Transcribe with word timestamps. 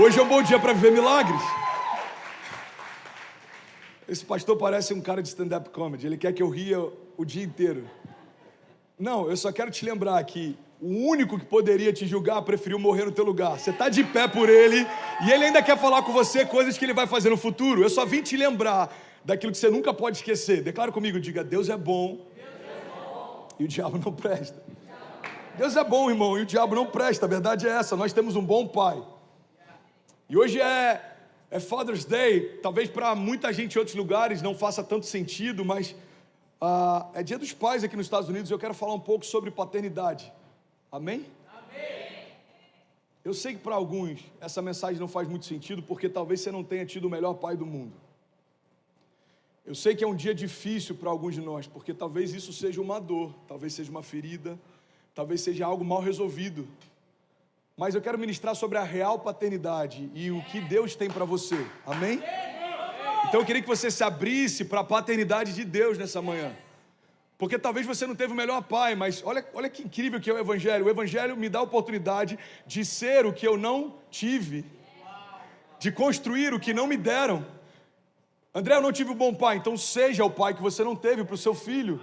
Hoje 0.00 0.16
é 0.16 0.22
um 0.22 0.28
bom 0.28 0.40
dia 0.40 0.60
para 0.60 0.72
viver 0.72 0.92
milagres. 0.92 1.40
Esse 4.08 4.24
pastor 4.24 4.56
parece 4.56 4.94
um 4.94 5.00
cara 5.00 5.20
de 5.20 5.26
stand-up 5.26 5.70
comedy. 5.70 6.06
Ele 6.06 6.16
quer 6.16 6.32
que 6.32 6.40
eu 6.40 6.48
ria 6.48 6.78
o 7.16 7.24
dia 7.24 7.42
inteiro. 7.42 7.84
Não, 8.96 9.28
eu 9.28 9.36
só 9.36 9.50
quero 9.50 9.72
te 9.72 9.84
lembrar 9.84 10.22
que 10.22 10.56
o 10.80 11.08
único 11.08 11.36
que 11.36 11.44
poderia 11.44 11.92
te 11.92 12.06
julgar 12.06 12.40
preferiu 12.42 12.78
morrer 12.78 13.06
no 13.06 13.10
teu 13.10 13.24
lugar. 13.24 13.58
Você 13.58 13.70
está 13.70 13.88
de 13.88 14.04
pé 14.04 14.28
por 14.28 14.48
ele 14.48 14.86
e 15.26 15.32
ele 15.32 15.46
ainda 15.46 15.60
quer 15.60 15.76
falar 15.76 16.02
com 16.02 16.12
você 16.12 16.46
coisas 16.46 16.78
que 16.78 16.84
ele 16.84 16.94
vai 16.94 17.08
fazer 17.08 17.30
no 17.30 17.36
futuro. 17.36 17.82
Eu 17.82 17.90
só 17.90 18.06
vim 18.06 18.22
te 18.22 18.36
lembrar 18.36 18.96
daquilo 19.24 19.50
que 19.50 19.58
você 19.58 19.68
nunca 19.68 19.92
pode 19.92 20.18
esquecer. 20.18 20.62
Declara 20.62 20.92
comigo, 20.92 21.18
diga: 21.18 21.42
Deus 21.42 21.68
é 21.68 21.76
bom, 21.76 22.24
Deus 22.36 22.48
é 22.62 23.04
bom. 23.04 23.48
e 23.58 23.64
o 23.64 23.68
diabo 23.68 23.98
não 23.98 24.12
presta. 24.12 24.62
Deus 25.56 25.74
é 25.74 25.82
bom, 25.82 26.08
irmão, 26.08 26.38
e 26.38 26.42
o 26.42 26.46
diabo 26.46 26.76
não 26.76 26.86
presta. 26.86 27.26
A 27.26 27.28
verdade 27.28 27.66
é 27.66 27.70
essa. 27.70 27.96
Nós 27.96 28.12
temos 28.12 28.36
um 28.36 28.44
bom 28.44 28.64
pai. 28.64 29.02
E 30.28 30.36
hoje 30.36 30.60
é 30.60 31.08
é 31.50 31.58
Father's 31.58 32.04
Day, 32.04 32.58
talvez 32.62 32.90
para 32.90 33.14
muita 33.14 33.52
gente 33.52 33.74
em 33.74 33.78
outros 33.78 33.96
lugares 33.96 34.42
não 34.42 34.54
faça 34.54 34.84
tanto 34.84 35.06
sentido, 35.06 35.64
mas 35.64 35.92
uh, 36.60 37.08
é 37.14 37.22
Dia 37.22 37.38
dos 37.38 37.52
Pais 37.52 37.82
aqui 37.82 37.96
nos 37.96 38.06
Estados 38.06 38.28
Unidos 38.28 38.50
eu 38.50 38.58
quero 38.58 38.74
falar 38.74 38.92
um 38.92 39.00
pouco 39.00 39.24
sobre 39.24 39.50
paternidade. 39.50 40.30
Amém? 40.92 41.24
Amém. 41.50 42.26
Eu 43.24 43.32
sei 43.32 43.54
que 43.54 43.60
para 43.60 43.74
alguns 43.74 44.20
essa 44.40 44.60
mensagem 44.60 45.00
não 45.00 45.08
faz 45.08 45.26
muito 45.26 45.46
sentido 45.46 45.82
porque 45.82 46.08
talvez 46.08 46.40
você 46.40 46.52
não 46.52 46.62
tenha 46.62 46.84
tido 46.84 47.06
o 47.06 47.10
melhor 47.10 47.34
pai 47.34 47.56
do 47.56 47.64
mundo. 47.64 47.94
Eu 49.64 49.74
sei 49.74 49.94
que 49.94 50.04
é 50.04 50.06
um 50.06 50.14
dia 50.14 50.34
difícil 50.34 50.94
para 50.94 51.10
alguns 51.10 51.34
de 51.34 51.40
nós, 51.40 51.66
porque 51.66 51.92
talvez 51.92 52.32
isso 52.32 52.52
seja 52.52 52.80
uma 52.80 52.98
dor, 52.98 53.34
talvez 53.46 53.72
seja 53.74 53.90
uma 53.90 54.02
ferida, 54.02 54.58
talvez 55.14 55.40
seja 55.40 55.64
algo 55.64 55.84
mal 55.84 56.00
resolvido 56.00 56.66
mas 57.78 57.94
eu 57.94 58.02
quero 58.02 58.18
ministrar 58.18 58.56
sobre 58.56 58.76
a 58.76 58.82
real 58.82 59.20
paternidade 59.20 60.10
e 60.12 60.32
o 60.32 60.42
que 60.42 60.60
Deus 60.60 60.96
tem 60.96 61.08
para 61.08 61.24
você. 61.24 61.64
Amém? 61.86 62.20
Então 63.28 63.40
eu 63.40 63.46
queria 63.46 63.62
que 63.62 63.68
você 63.68 63.88
se 63.88 64.02
abrisse 64.02 64.64
para 64.64 64.80
a 64.80 64.84
paternidade 64.84 65.54
de 65.54 65.64
Deus 65.64 65.96
nessa 65.96 66.20
manhã. 66.20 66.52
Porque 67.38 67.56
talvez 67.56 67.86
você 67.86 68.04
não 68.04 68.16
teve 68.16 68.32
o 68.32 68.36
melhor 68.36 68.62
pai, 68.62 68.96
mas 68.96 69.22
olha, 69.24 69.46
olha 69.54 69.70
que 69.70 69.84
incrível 69.84 70.20
que 70.20 70.28
é 70.28 70.34
o 70.34 70.38
Evangelho. 70.38 70.86
O 70.86 70.90
Evangelho 70.90 71.36
me 71.36 71.48
dá 71.48 71.60
a 71.60 71.62
oportunidade 71.62 72.36
de 72.66 72.84
ser 72.84 73.24
o 73.24 73.32
que 73.32 73.46
eu 73.46 73.56
não 73.56 73.94
tive, 74.10 74.64
de 75.78 75.92
construir 75.92 76.52
o 76.52 76.58
que 76.58 76.74
não 76.74 76.88
me 76.88 76.96
deram. 76.96 77.46
André, 78.52 78.74
eu 78.74 78.82
não 78.82 78.90
tive 78.90 79.12
um 79.12 79.14
bom 79.14 79.32
pai, 79.32 79.56
então 79.56 79.76
seja 79.76 80.24
o 80.24 80.30
pai 80.30 80.52
que 80.52 80.60
você 80.60 80.82
não 80.82 80.96
teve 80.96 81.22
para 81.22 81.34
o 81.34 81.38
seu 81.38 81.54
filho. 81.54 82.00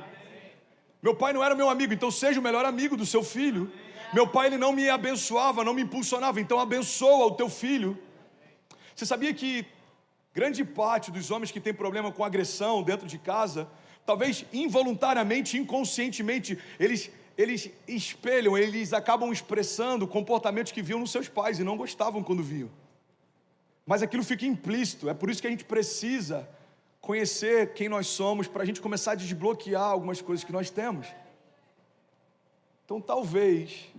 Meu 1.02 1.14
pai 1.14 1.34
não 1.34 1.44
era 1.44 1.54
meu 1.54 1.70
amigo, 1.70 1.94
então 1.94 2.10
seja 2.10 2.40
o 2.40 2.44
melhor 2.44 2.64
amigo 2.64 2.96
do 2.96 3.06
seu 3.06 3.24
filho. 3.24 3.70
Meu 4.14 4.28
pai 4.28 4.48
ele 4.48 4.58
não 4.58 4.72
me 4.72 4.90
abençoava, 4.90 5.64
não 5.64 5.74
me 5.74 5.82
impulsionava, 5.82 6.40
então 6.40 6.60
abençoa 6.60 7.26
o 7.26 7.32
teu 7.32 7.50
filho. 7.50 7.98
Você 8.96 9.06
sabia 9.06 9.34
que 9.34 9.66
grande 10.34 10.64
parte 10.64 11.12
dos 11.12 11.32
homens 11.32 11.52
que 11.52 11.60
têm 11.60 11.74
problema 11.74 12.12
com 12.12 12.24
agressão 12.24 12.84
dentro 12.84 13.08
de 13.08 13.18
casa, 13.18 13.68
talvez 14.06 14.46
involuntariamente, 14.54 15.58
inconscientemente, 15.58 16.58
eles 16.80 17.12
eles 17.38 17.70
espelham, 17.86 18.58
eles 18.58 18.94
acabam 18.94 19.32
expressando 19.32 20.08
comportamentos 20.08 20.72
que 20.72 20.82
viam 20.82 21.00
nos 21.00 21.12
seus 21.12 21.28
pais 21.28 21.60
e 21.60 21.66
não 21.66 21.76
gostavam 21.76 22.24
quando 22.24 22.42
viam. 22.42 22.70
Mas 23.86 24.02
aquilo 24.02 24.24
fica 24.24 24.46
implícito, 24.46 25.10
é 25.10 25.14
por 25.14 25.30
isso 25.30 25.42
que 25.42 25.48
a 25.48 25.50
gente 25.50 25.66
precisa 25.66 26.50
conhecer 27.02 27.74
quem 27.74 27.88
nós 27.90 28.08
somos 28.08 28.48
para 28.48 28.64
a 28.64 28.66
gente 28.66 28.82
começar 28.82 29.12
a 29.12 29.16
desbloquear 29.16 29.84
algumas 29.84 30.22
coisas 30.22 30.44
que 30.44 30.52
nós 30.52 30.70
temos. 30.70 31.08
Então, 32.86 33.02
talvez 33.02 33.92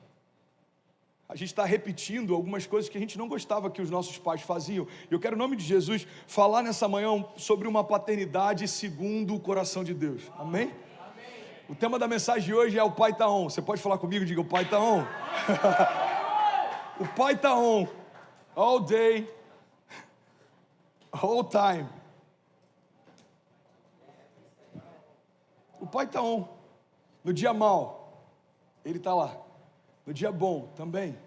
a 1.28 1.34
gente 1.34 1.48
está 1.48 1.64
repetindo 1.64 2.34
algumas 2.34 2.66
coisas 2.66 2.88
que 2.88 2.96
a 2.96 3.00
gente 3.00 3.18
não 3.18 3.26
gostava 3.26 3.68
que 3.68 3.82
os 3.82 3.90
nossos 3.90 4.16
pais 4.16 4.42
faziam. 4.42 4.86
Eu 5.10 5.18
quero, 5.18 5.34
em 5.34 5.38
nome 5.38 5.56
de 5.56 5.64
Jesus, 5.64 6.06
falar 6.26 6.62
nessa 6.62 6.86
manhã 6.86 7.24
sobre 7.36 7.66
uma 7.66 7.82
paternidade 7.82 8.68
segundo 8.68 9.34
o 9.34 9.40
coração 9.40 9.82
de 9.82 9.92
Deus. 9.92 10.22
Amém? 10.38 10.66
Amém. 10.70 10.74
O 11.68 11.74
tema 11.74 11.98
da 11.98 12.06
mensagem 12.06 12.44
de 12.44 12.54
hoje 12.54 12.78
é 12.78 12.84
o 12.84 12.92
Pai 12.92 13.10
está 13.10 13.28
on. 13.28 13.50
Você 13.50 13.60
pode 13.60 13.82
falar 13.82 13.98
comigo? 13.98 14.24
Diga, 14.24 14.40
o 14.40 14.44
Pai 14.44 14.62
está 14.62 14.78
on. 14.78 15.04
o 17.00 17.08
Pai 17.16 17.34
está 17.34 17.58
on. 17.58 17.88
All 18.54 18.78
day, 18.78 19.28
all 21.10 21.42
time. 21.42 21.88
O 25.80 25.86
Pai 25.88 26.04
está 26.04 26.22
on. 26.22 26.46
No 27.24 27.32
dia 27.32 27.52
mal, 27.52 27.95
Ele 28.86 28.98
está 28.98 29.12
lá. 29.12 29.36
No 30.06 30.14
dia 30.14 30.30
bom 30.30 30.68
também. 30.76 31.18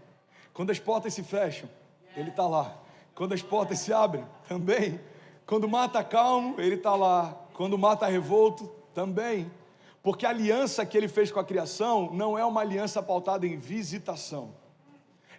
Quando 0.54 0.72
as 0.72 0.80
portas 0.80 1.14
se 1.14 1.22
fecham, 1.22 1.70
Ele 2.16 2.30
está 2.30 2.48
lá. 2.48 2.74
Quando 3.14 3.34
as 3.34 3.42
portas 3.42 3.80
se 3.80 3.92
abrem, 3.92 4.26
também. 4.48 4.98
Quando 5.46 5.68
mata 5.68 6.02
calmo, 6.02 6.56
Ele 6.58 6.76
está 6.76 6.96
lá. 6.96 7.38
Quando 7.54 7.78
mata 7.78 8.08
revolto, 8.08 8.72
também. 8.94 9.52
Porque 10.02 10.26
a 10.26 10.30
aliança 10.30 10.86
que 10.86 10.98
Ele 10.98 11.10
fez 11.10 11.34
com 11.34 11.40
a 11.42 11.44
criação 11.44 12.10
não 12.14 12.38
é 12.38 12.46
uma 12.46 12.62
aliança 12.62 13.04
pautada 13.04 13.46
em 13.46 13.58
visitação. 13.58 14.56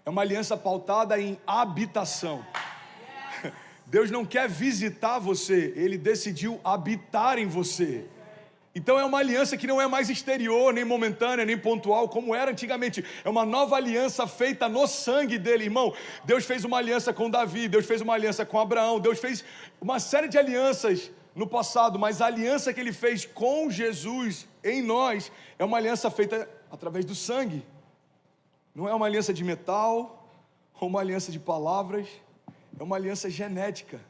É 0.05 0.11
uma 0.11 0.21
aliança 0.21 0.59
pautada 0.59 1.19
em 1.19 1.41
habitação. 1.47 2.45
Deus 3.87 4.11
não 4.11 4.27
quer 4.27 4.47
visitar 4.47 5.19
você, 5.19 5.73
Ele 5.75 5.97
decidiu 5.97 6.61
habitar 6.63 7.39
em 7.39 7.47
você. 7.47 8.07
Então 8.73 8.99
é 8.99 9.05
uma 9.05 9.19
aliança 9.19 9.57
que 9.57 9.67
não 9.67 9.81
é 9.81 9.87
mais 9.89 10.09
exterior, 10.09 10.73
nem 10.73 10.85
momentânea, 10.85 11.45
nem 11.45 11.59
pontual, 11.59 12.09
como 12.09 12.35
era 12.35 12.53
antigamente. 12.53 13.05
É 13.25 13.29
uma 13.29 13.45
nova 13.45 13.75
aliança 13.75 14.27
feita 14.29 14.69
no 14.69 14.87
sangue 14.87 15.39
dele, 15.39 15.65
irmão. 15.65 15.93
Deus 16.25 16.45
fez 16.45 16.65
uma 16.65 16.79
aliança 16.79 17.13
com 17.13 17.29
Davi, 17.29 17.67
Deus 17.67 17.85
fez 17.85 18.01
uma 18.01 18.15
aliança 18.15 18.47
com 18.47 18.61
Abraão, 18.61 19.01
Deus 19.01 19.19
fez 19.19 19.45
uma 19.81 19.99
série 19.99 20.29
de 20.29 20.39
alianças 20.39 21.11
no 21.35 21.49
passado, 21.49 21.99
mas 21.99 22.21
a 22.21 22.27
aliança 22.27 22.73
que 22.73 22.79
ele 22.79 22.93
fez 22.93 23.25
com 23.25 23.69
Jesus 23.71 24.47
em 24.63 24.83
nós 24.83 25.33
é 25.59 25.65
uma 25.65 25.77
aliança 25.77 26.09
feita 26.09 26.49
através 26.71 27.05
do 27.05 27.15
sangue. 27.15 27.65
Não 28.73 28.89
é 28.89 28.95
uma 28.95 29.07
aliança 29.07 29.35
de 29.35 29.43
metal, 29.43 30.29
ou 30.81 30.89
uma 30.89 31.01
aliança 31.01 31.33
de 31.33 31.41
palavras, 31.41 32.09
é 32.79 32.83
uma 32.83 32.97
aliança 32.97 33.29
genética. 33.29 34.01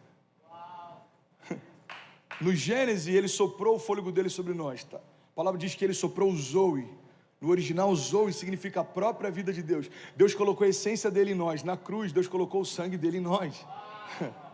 No 2.41 2.55
Gênesis, 2.55 3.15
ele 3.15 3.28
soprou 3.28 3.77
o 3.77 3.78
fôlego 3.78 4.11
dele 4.11 4.31
sobre 4.31 4.55
nós. 4.55 4.84
Tá? 4.84 4.97
A 4.97 5.37
palavra 5.37 5.59
diz 5.59 5.75
que 5.75 5.84
ele 5.84 5.95
soprou 5.95 6.31
o 6.31 6.37
Zoe. 6.37 6.89
No 7.41 7.51
original, 7.51 7.95
Zoe 7.95 8.33
significa 8.33 8.81
a 8.81 8.84
própria 8.84 9.31
vida 9.31 9.53
de 9.53 9.62
Deus. 9.62 9.91
Deus 10.17 10.34
colocou 10.34 10.67
a 10.67 10.69
essência 10.69 11.11
dele 11.11 11.33
em 11.33 11.34
nós. 11.34 11.62
Na 11.62 11.77
cruz, 11.77 12.12
Deus 12.12 12.29
colocou 12.29 12.62
o 12.62 12.67
sangue 12.67 12.97
dele 12.97 13.19
em 13.19 13.23
nós. 13.23 13.67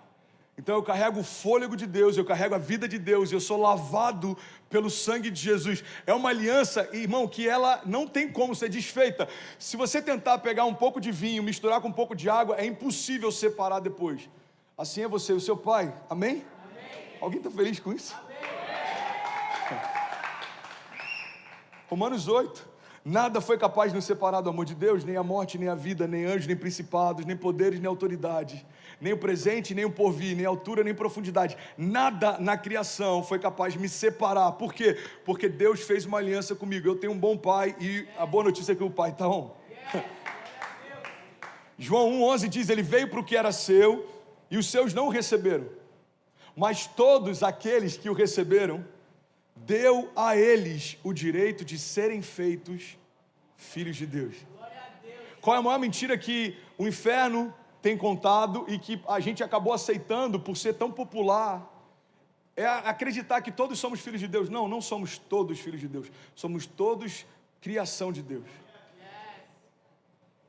Então 0.59 0.75
eu 0.75 0.83
carrego 0.83 1.21
o 1.21 1.25
fôlego 1.25 1.77
de 1.77 1.87
Deus, 1.87 2.17
eu 2.17 2.25
carrego 2.25 2.55
a 2.55 2.59
vida 2.59 2.89
de 2.89 2.99
Deus, 2.99 3.31
eu 3.31 3.41
sou 3.41 3.61
lavado 3.61 4.37
pelo 4.71 4.89
sangue 4.89 5.31
de 5.31 5.39
Jesus. 5.39 5.85
É 6.07 6.15
uma 6.15 6.31
aliança, 6.31 6.89
irmão, 6.95 7.29
que 7.29 7.47
ela 7.47 7.83
não 7.85 8.07
tem 8.07 8.33
como 8.33 8.55
ser 8.55 8.71
desfeita. 8.71 9.29
Se 9.59 9.77
você 9.77 10.01
tentar 10.01 10.39
pegar 10.39 10.65
um 10.65 10.73
pouco 10.73 10.99
de 10.99 11.13
vinho, 11.13 11.43
misturar 11.43 11.83
com 11.83 11.89
um 11.89 11.93
pouco 11.93 12.17
de 12.17 12.31
água, 12.31 12.57
é 12.57 12.65
impossível 12.65 13.31
separar 13.31 13.81
depois. 13.81 14.31
Assim 14.79 15.03
é 15.03 15.09
você 15.09 15.35
e 15.35 15.37
o 15.37 15.41
seu 15.41 15.59
pai. 15.59 15.95
Amém? 16.09 16.43
Alguém 17.21 17.38
está 17.38 17.50
feliz 17.50 17.81
com 17.81 17.93
isso? 17.93 18.15
Romanos 21.88 22.28
8. 22.28 22.77
Nada 23.04 23.41
foi 23.41 23.56
capaz 23.56 23.93
de 23.93 23.97
nos 23.97 24.04
separar 24.04 24.41
do 24.41 24.50
amor 24.50 24.65
de 24.65 24.75
Deus, 24.75 25.04
nem 25.04 25.16
a 25.16 25.22
morte, 25.22 25.56
nem 25.56 25.69
a 25.69 25.77
vida, 25.77 26.09
nem 26.09 26.25
anjos, 26.25 26.49
nem 26.49 26.56
principados, 26.56 27.25
nem 27.25 27.37
poderes, 27.37 27.78
nem 27.78 27.88
autoridade, 27.88 28.66
nem 29.00 29.12
o 29.12 29.16
presente, 29.16 29.77
nem 29.77 29.84
o 29.84 29.91
porvir, 29.93 30.37
nem 30.37 30.44
altura, 30.44 30.82
nem 30.82 30.93
profundidade. 30.93 31.56
Nada 31.78 32.37
na 32.41 32.59
criação 32.59 33.22
foi 33.22 33.38
capaz 33.38 33.75
de 33.75 33.78
me 33.78 33.88
separar. 33.88 34.50
Por 34.53 34.75
quê? 34.75 34.98
Porque 35.25 35.48
Deus 35.48 35.83
fez 35.83 36.04
uma 36.04 36.19
aliança 36.19 36.56
comigo. 36.56 36.88
Eu 36.88 36.97
tenho 36.97 37.12
um 37.12 37.19
bom 37.19 37.37
pai 37.37 37.77
e 37.78 38.09
a 38.19 38.27
boa 38.27 38.43
notícia 38.43 38.72
é 38.72 38.75
que 38.75 38.83
o 38.83 38.91
pai 38.91 39.10
está 39.10 39.28
on. 39.28 39.54
João 41.78 42.10
1,11 42.10 42.48
diz: 42.48 42.69
Ele 42.69 42.83
veio 42.83 43.09
para 43.09 43.21
o 43.21 43.25
que 43.25 43.37
era 43.37 43.53
seu 43.53 44.04
e 44.51 44.59
os 44.59 44.69
seus 44.69 44.92
não 44.92 45.07
o 45.07 45.10
receberam 45.10 45.85
mas 46.57 46.87
todos 46.87 47.43
aqueles 47.43 47.99
que 47.99 48.09
o 48.09 48.15
receberam, 48.15 48.83
deu 49.55 50.11
a 50.17 50.35
eles 50.35 50.97
o 51.05 51.13
direito 51.13 51.65
de 51.65 51.79
serem 51.79 52.23
feitos 52.23 52.97
filhos 53.57 53.97
de 53.97 54.07
Deus. 54.07 54.35
Qual 55.41 55.55
é 55.55 55.59
a 55.59 55.63
maior 55.63 55.79
mentira 55.79 56.17
que 56.17 56.57
o 56.79 56.89
inferno 56.89 57.55
tem 57.83 57.97
contado 57.97 58.65
e 58.69 58.79
que 58.79 59.01
a 59.07 59.21
gente 59.21 59.45
acabou 59.45 59.73
aceitando 59.73 60.41
por 60.41 60.57
ser 60.57 60.75
tão 60.75 60.91
popular? 60.91 61.73
É 62.57 62.67
acreditar 62.67 63.43
que 63.43 63.53
todos 63.53 63.79
somos 63.79 64.01
filhos 64.01 64.19
de 64.19 64.27
Deus. 64.27 64.49
Não, 64.49 64.67
não 64.67 64.81
somos 64.81 65.19
todos 65.19 65.61
filhos 65.61 65.81
de 65.81 65.89
Deus. 65.89 66.11
Somos 66.35 66.65
todos 66.65 67.27
criação 67.61 68.11
de 68.11 68.23
Deus. 68.23 68.47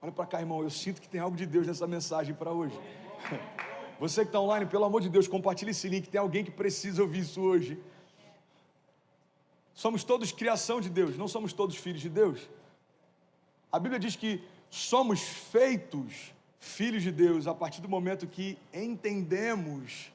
Olha 0.02 0.12
para 0.12 0.26
cá, 0.26 0.40
irmão. 0.40 0.64
Eu 0.64 0.70
sinto 0.70 1.02
que 1.02 1.10
tem 1.10 1.20
algo 1.20 1.36
de 1.36 1.46
Deus 1.46 1.68
nessa 1.68 1.86
mensagem 1.86 2.34
para 2.34 2.52
hoje. 2.52 2.80
Você 4.00 4.22
que 4.22 4.30
está 4.30 4.40
online, 4.40 4.66
pelo 4.66 4.86
amor 4.86 5.02
de 5.02 5.10
Deus, 5.10 5.28
compartilhe 5.28 5.72
esse 5.72 5.88
link. 5.90 6.08
Tem 6.08 6.20
alguém 6.20 6.44
que 6.44 6.52
precisa 6.52 7.02
ouvir 7.02 7.20
isso 7.20 7.42
hoje. 7.42 7.80
Somos 9.74 10.04
todos 10.04 10.32
criação 10.32 10.80
de 10.82 10.90
Deus, 10.90 11.18
não 11.18 11.28
somos 11.28 11.54
todos 11.54 11.76
filhos 11.76 12.02
de 12.02 12.10
Deus. 12.10 12.50
A 13.72 13.80
Bíblia 13.80 14.00
diz 14.00 14.16
que 14.16 14.44
somos 14.70 15.22
feitos 15.22 16.34
filhos 16.60 17.04
de 17.04 17.12
Deus 17.12 17.48
a 17.48 17.54
partir 17.54 17.82
do 17.82 17.90
momento 17.90 18.28
que 18.28 18.58
entendemos 18.74 20.12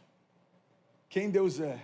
quem 1.08 1.30
Deus 1.30 1.60
é. 1.60 1.80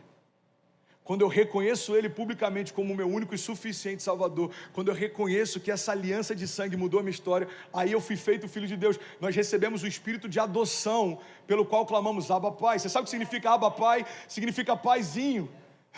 Quando 1.08 1.22
eu 1.22 1.28
reconheço 1.28 1.96
Ele 1.96 2.06
publicamente 2.06 2.70
como 2.70 2.94
meu 2.94 3.08
único 3.08 3.34
e 3.34 3.38
suficiente 3.38 4.02
Salvador, 4.02 4.50
quando 4.74 4.88
eu 4.88 4.94
reconheço 4.94 5.58
que 5.58 5.70
essa 5.70 5.90
aliança 5.90 6.36
de 6.36 6.46
sangue 6.46 6.76
mudou 6.76 7.00
a 7.00 7.02
minha 7.02 7.10
história, 7.18 7.48
aí 7.72 7.90
eu 7.92 7.98
fui 7.98 8.14
feito 8.14 8.46
filho 8.46 8.66
de 8.66 8.76
Deus. 8.76 9.00
Nós 9.18 9.34
recebemos 9.34 9.82
o 9.82 9.86
espírito 9.86 10.28
de 10.28 10.38
adoção, 10.38 11.18
pelo 11.46 11.64
qual 11.64 11.86
clamamos 11.86 12.30
Abba 12.30 12.52
Pai. 12.52 12.78
Você 12.78 12.90
sabe 12.90 13.04
o 13.04 13.04
que 13.04 13.10
significa 13.10 13.52
Abba 13.52 13.70
Pai? 13.70 14.04
Significa 14.28 14.76
paizinho. 14.76 15.48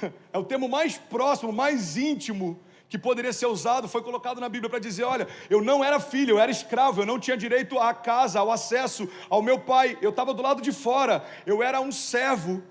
É 0.33 0.39
o 0.39 0.45
termo 0.45 0.69
mais 0.69 0.97
próximo, 0.97 1.53
mais 1.53 1.97
íntimo 1.97 2.61
que 2.89 2.97
poderia 2.97 3.33
ser 3.33 3.47
usado, 3.47 3.89
foi 3.89 4.03
colocado 4.03 4.41
na 4.41 4.49
Bíblia 4.49 4.71
para 4.71 4.79
dizer: 4.79 5.03
olha, 5.03 5.27
eu 5.49 5.61
não 5.61 5.83
era 5.83 5.99
filho, 5.99 6.35
eu 6.35 6.39
era 6.39 6.53
escravo, 6.53 7.03
eu 7.03 7.07
não 7.07 7.19
tinha 7.19 7.37
direito 7.37 7.81
à 7.81 7.93
casa, 7.93 8.39
ao 8.39 8.51
acesso 8.53 9.09
ao 9.29 9.43
meu 9.43 9.59
pai, 9.59 9.99
eu 10.01 10.11
estava 10.11 10.33
do 10.33 10.43
lado 10.43 10.63
de 10.63 10.71
fora, 10.71 11.25
eu 11.45 11.65
era 11.65 11.81
um 11.81 11.91
servo, 11.91 12.63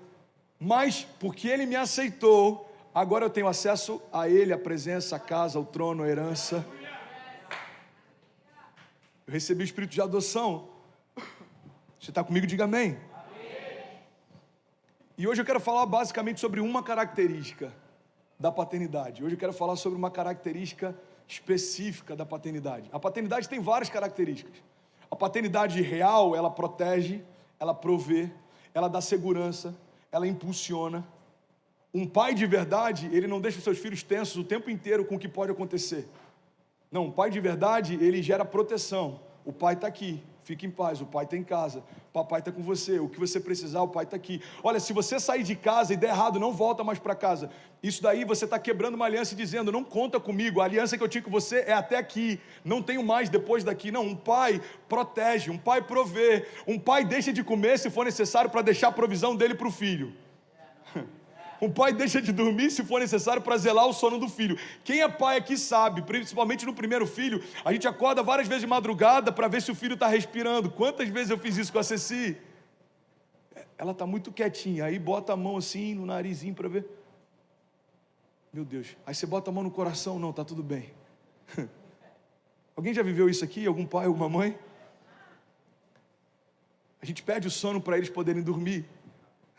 mas 0.60 1.06
porque 1.18 1.48
ele 1.48 1.64
me 1.64 1.74
aceitou, 1.74 2.70
agora 2.94 3.24
eu 3.24 3.30
tenho 3.30 3.48
acesso 3.48 4.02
a 4.12 4.28
ele, 4.28 4.52
a 4.52 4.58
presença, 4.58 5.16
a 5.16 5.18
casa, 5.18 5.58
o 5.58 5.64
trono, 5.64 6.02
a 6.02 6.08
herança. 6.08 6.66
Eu 9.26 9.32
recebi 9.32 9.62
o 9.62 9.64
espírito 9.64 9.92
de 9.92 10.02
adoção. 10.02 10.68
Você 11.98 12.10
está 12.10 12.22
comigo? 12.22 12.46
Diga 12.46 12.64
amém. 12.64 12.98
E 15.16 15.26
hoje 15.26 15.40
eu 15.40 15.46
quero 15.46 15.60
falar 15.60 15.86
basicamente 15.86 16.40
sobre 16.40 16.60
uma 16.60 16.82
característica 16.82 17.72
da 18.38 18.52
paternidade. 18.52 19.24
Hoje 19.24 19.36
eu 19.36 19.38
quero 19.38 19.52
falar 19.54 19.76
sobre 19.76 19.98
uma 19.98 20.10
característica 20.10 20.94
específica 21.26 22.14
da 22.14 22.26
paternidade. 22.26 22.90
A 22.92 22.98
paternidade 22.98 23.48
tem 23.48 23.60
várias 23.60 23.88
características. 23.88 24.62
A 25.10 25.16
paternidade 25.16 25.80
real, 25.80 26.36
ela 26.36 26.50
protege, 26.50 27.22
ela 27.58 27.74
provê, 27.74 28.30
ela 28.74 28.88
dá 28.88 29.00
segurança, 29.00 29.74
ela 30.12 30.26
impulsiona. 30.26 31.06
Um 31.92 32.06
pai 32.06 32.34
de 32.34 32.46
verdade, 32.46 33.08
ele 33.12 33.26
não 33.26 33.40
deixa 33.40 33.58
os 33.58 33.64
seus 33.64 33.78
filhos 33.78 34.02
tensos 34.02 34.36
o 34.36 34.44
tempo 34.44 34.70
inteiro 34.70 35.04
com 35.04 35.16
o 35.16 35.18
que 35.18 35.28
pode 35.28 35.52
acontecer. 35.52 36.08
Não, 36.90 37.06
um 37.06 37.10
pai 37.10 37.30
de 37.30 37.40
verdade, 37.40 37.94
ele 37.94 38.22
gera 38.22 38.44
proteção. 38.44 39.20
O 39.44 39.52
pai 39.52 39.74
está 39.74 39.86
aqui, 39.86 40.22
Fique 40.50 40.66
em 40.66 40.70
paz, 40.70 41.00
o 41.00 41.06
pai 41.06 41.26
está 41.26 41.36
em 41.36 41.44
casa, 41.44 41.80
papai 42.12 42.40
está 42.40 42.50
com 42.50 42.60
você, 42.60 42.98
o 42.98 43.08
que 43.08 43.20
você 43.20 43.38
precisar, 43.38 43.82
o 43.82 43.86
pai 43.86 44.02
está 44.02 44.16
aqui. 44.16 44.42
Olha, 44.64 44.80
se 44.80 44.92
você 44.92 45.20
sair 45.20 45.44
de 45.44 45.54
casa 45.54 45.94
e 45.94 45.96
der 45.96 46.08
errado, 46.08 46.40
não 46.40 46.52
volta 46.52 46.82
mais 46.82 46.98
para 46.98 47.14
casa. 47.14 47.50
Isso 47.80 48.02
daí 48.02 48.24
você 48.24 48.46
está 48.46 48.58
quebrando 48.58 48.96
uma 48.96 49.04
aliança 49.04 49.32
e 49.32 49.36
dizendo: 49.36 49.70
não 49.70 49.84
conta 49.84 50.18
comigo, 50.18 50.60
a 50.60 50.64
aliança 50.64 50.98
que 50.98 51.04
eu 51.04 51.08
tinha 51.08 51.22
com 51.22 51.30
você 51.30 51.60
é 51.68 51.72
até 51.72 51.96
aqui, 51.98 52.40
não 52.64 52.82
tenho 52.82 53.04
mais 53.04 53.28
depois 53.28 53.62
daqui. 53.62 53.92
Não, 53.92 54.04
um 54.04 54.16
pai 54.16 54.60
protege, 54.88 55.52
um 55.52 55.58
pai 55.58 55.82
provê, 55.82 56.48
um 56.66 56.80
pai 56.80 57.04
deixa 57.04 57.32
de 57.32 57.44
comer 57.44 57.78
se 57.78 57.88
for 57.88 58.04
necessário 58.04 58.50
para 58.50 58.62
deixar 58.62 58.88
a 58.88 58.92
provisão 58.92 59.36
dele 59.36 59.54
para 59.54 59.68
o 59.68 59.70
filho. 59.70 60.12
Um 61.60 61.70
pai 61.70 61.92
deixa 61.92 62.22
de 62.22 62.32
dormir 62.32 62.70
se 62.70 62.82
for 62.82 63.00
necessário 63.00 63.42
para 63.42 63.56
zelar 63.58 63.86
o 63.86 63.92
sono 63.92 64.18
do 64.18 64.28
filho. 64.28 64.58
Quem 64.82 65.02
é 65.02 65.08
pai 65.08 65.36
aqui 65.36 65.58
sabe, 65.58 66.02
principalmente 66.02 66.64
no 66.64 66.72
primeiro 66.72 67.06
filho, 67.06 67.42
a 67.64 67.72
gente 67.72 67.86
acorda 67.86 68.22
várias 68.22 68.48
vezes 68.48 68.62
de 68.62 68.66
madrugada 68.66 69.30
para 69.30 69.46
ver 69.46 69.60
se 69.60 69.70
o 69.70 69.74
filho 69.74 69.94
está 69.94 70.06
respirando. 70.06 70.70
Quantas 70.70 71.08
vezes 71.08 71.30
eu 71.30 71.38
fiz 71.38 71.56
isso 71.58 71.72
com 71.72 71.78
a 71.78 71.82
Ceci? 71.82 72.36
Ela 73.76 73.92
está 73.92 74.06
muito 74.06 74.32
quietinha, 74.32 74.84
aí 74.86 74.98
bota 74.98 75.34
a 75.34 75.36
mão 75.36 75.56
assim 75.56 75.94
no 75.94 76.06
narizinho 76.06 76.54
para 76.54 76.68
ver. 76.68 76.86
Meu 78.52 78.64
Deus, 78.64 78.96
aí 79.06 79.14
você 79.14 79.26
bota 79.26 79.50
a 79.50 79.52
mão 79.52 79.62
no 79.62 79.70
coração, 79.70 80.18
não, 80.18 80.30
está 80.30 80.44
tudo 80.44 80.62
bem. 80.62 80.90
Alguém 82.74 82.94
já 82.94 83.02
viveu 83.02 83.28
isso 83.28 83.44
aqui? 83.44 83.66
Algum 83.66 83.86
pai, 83.86 84.06
alguma 84.06 84.28
mãe? 84.28 84.58
A 87.02 87.06
gente 87.06 87.22
pede 87.22 87.46
o 87.46 87.50
sono 87.50 87.80
para 87.80 87.96
eles 87.96 88.08
poderem 88.08 88.42
dormir. 88.42 88.86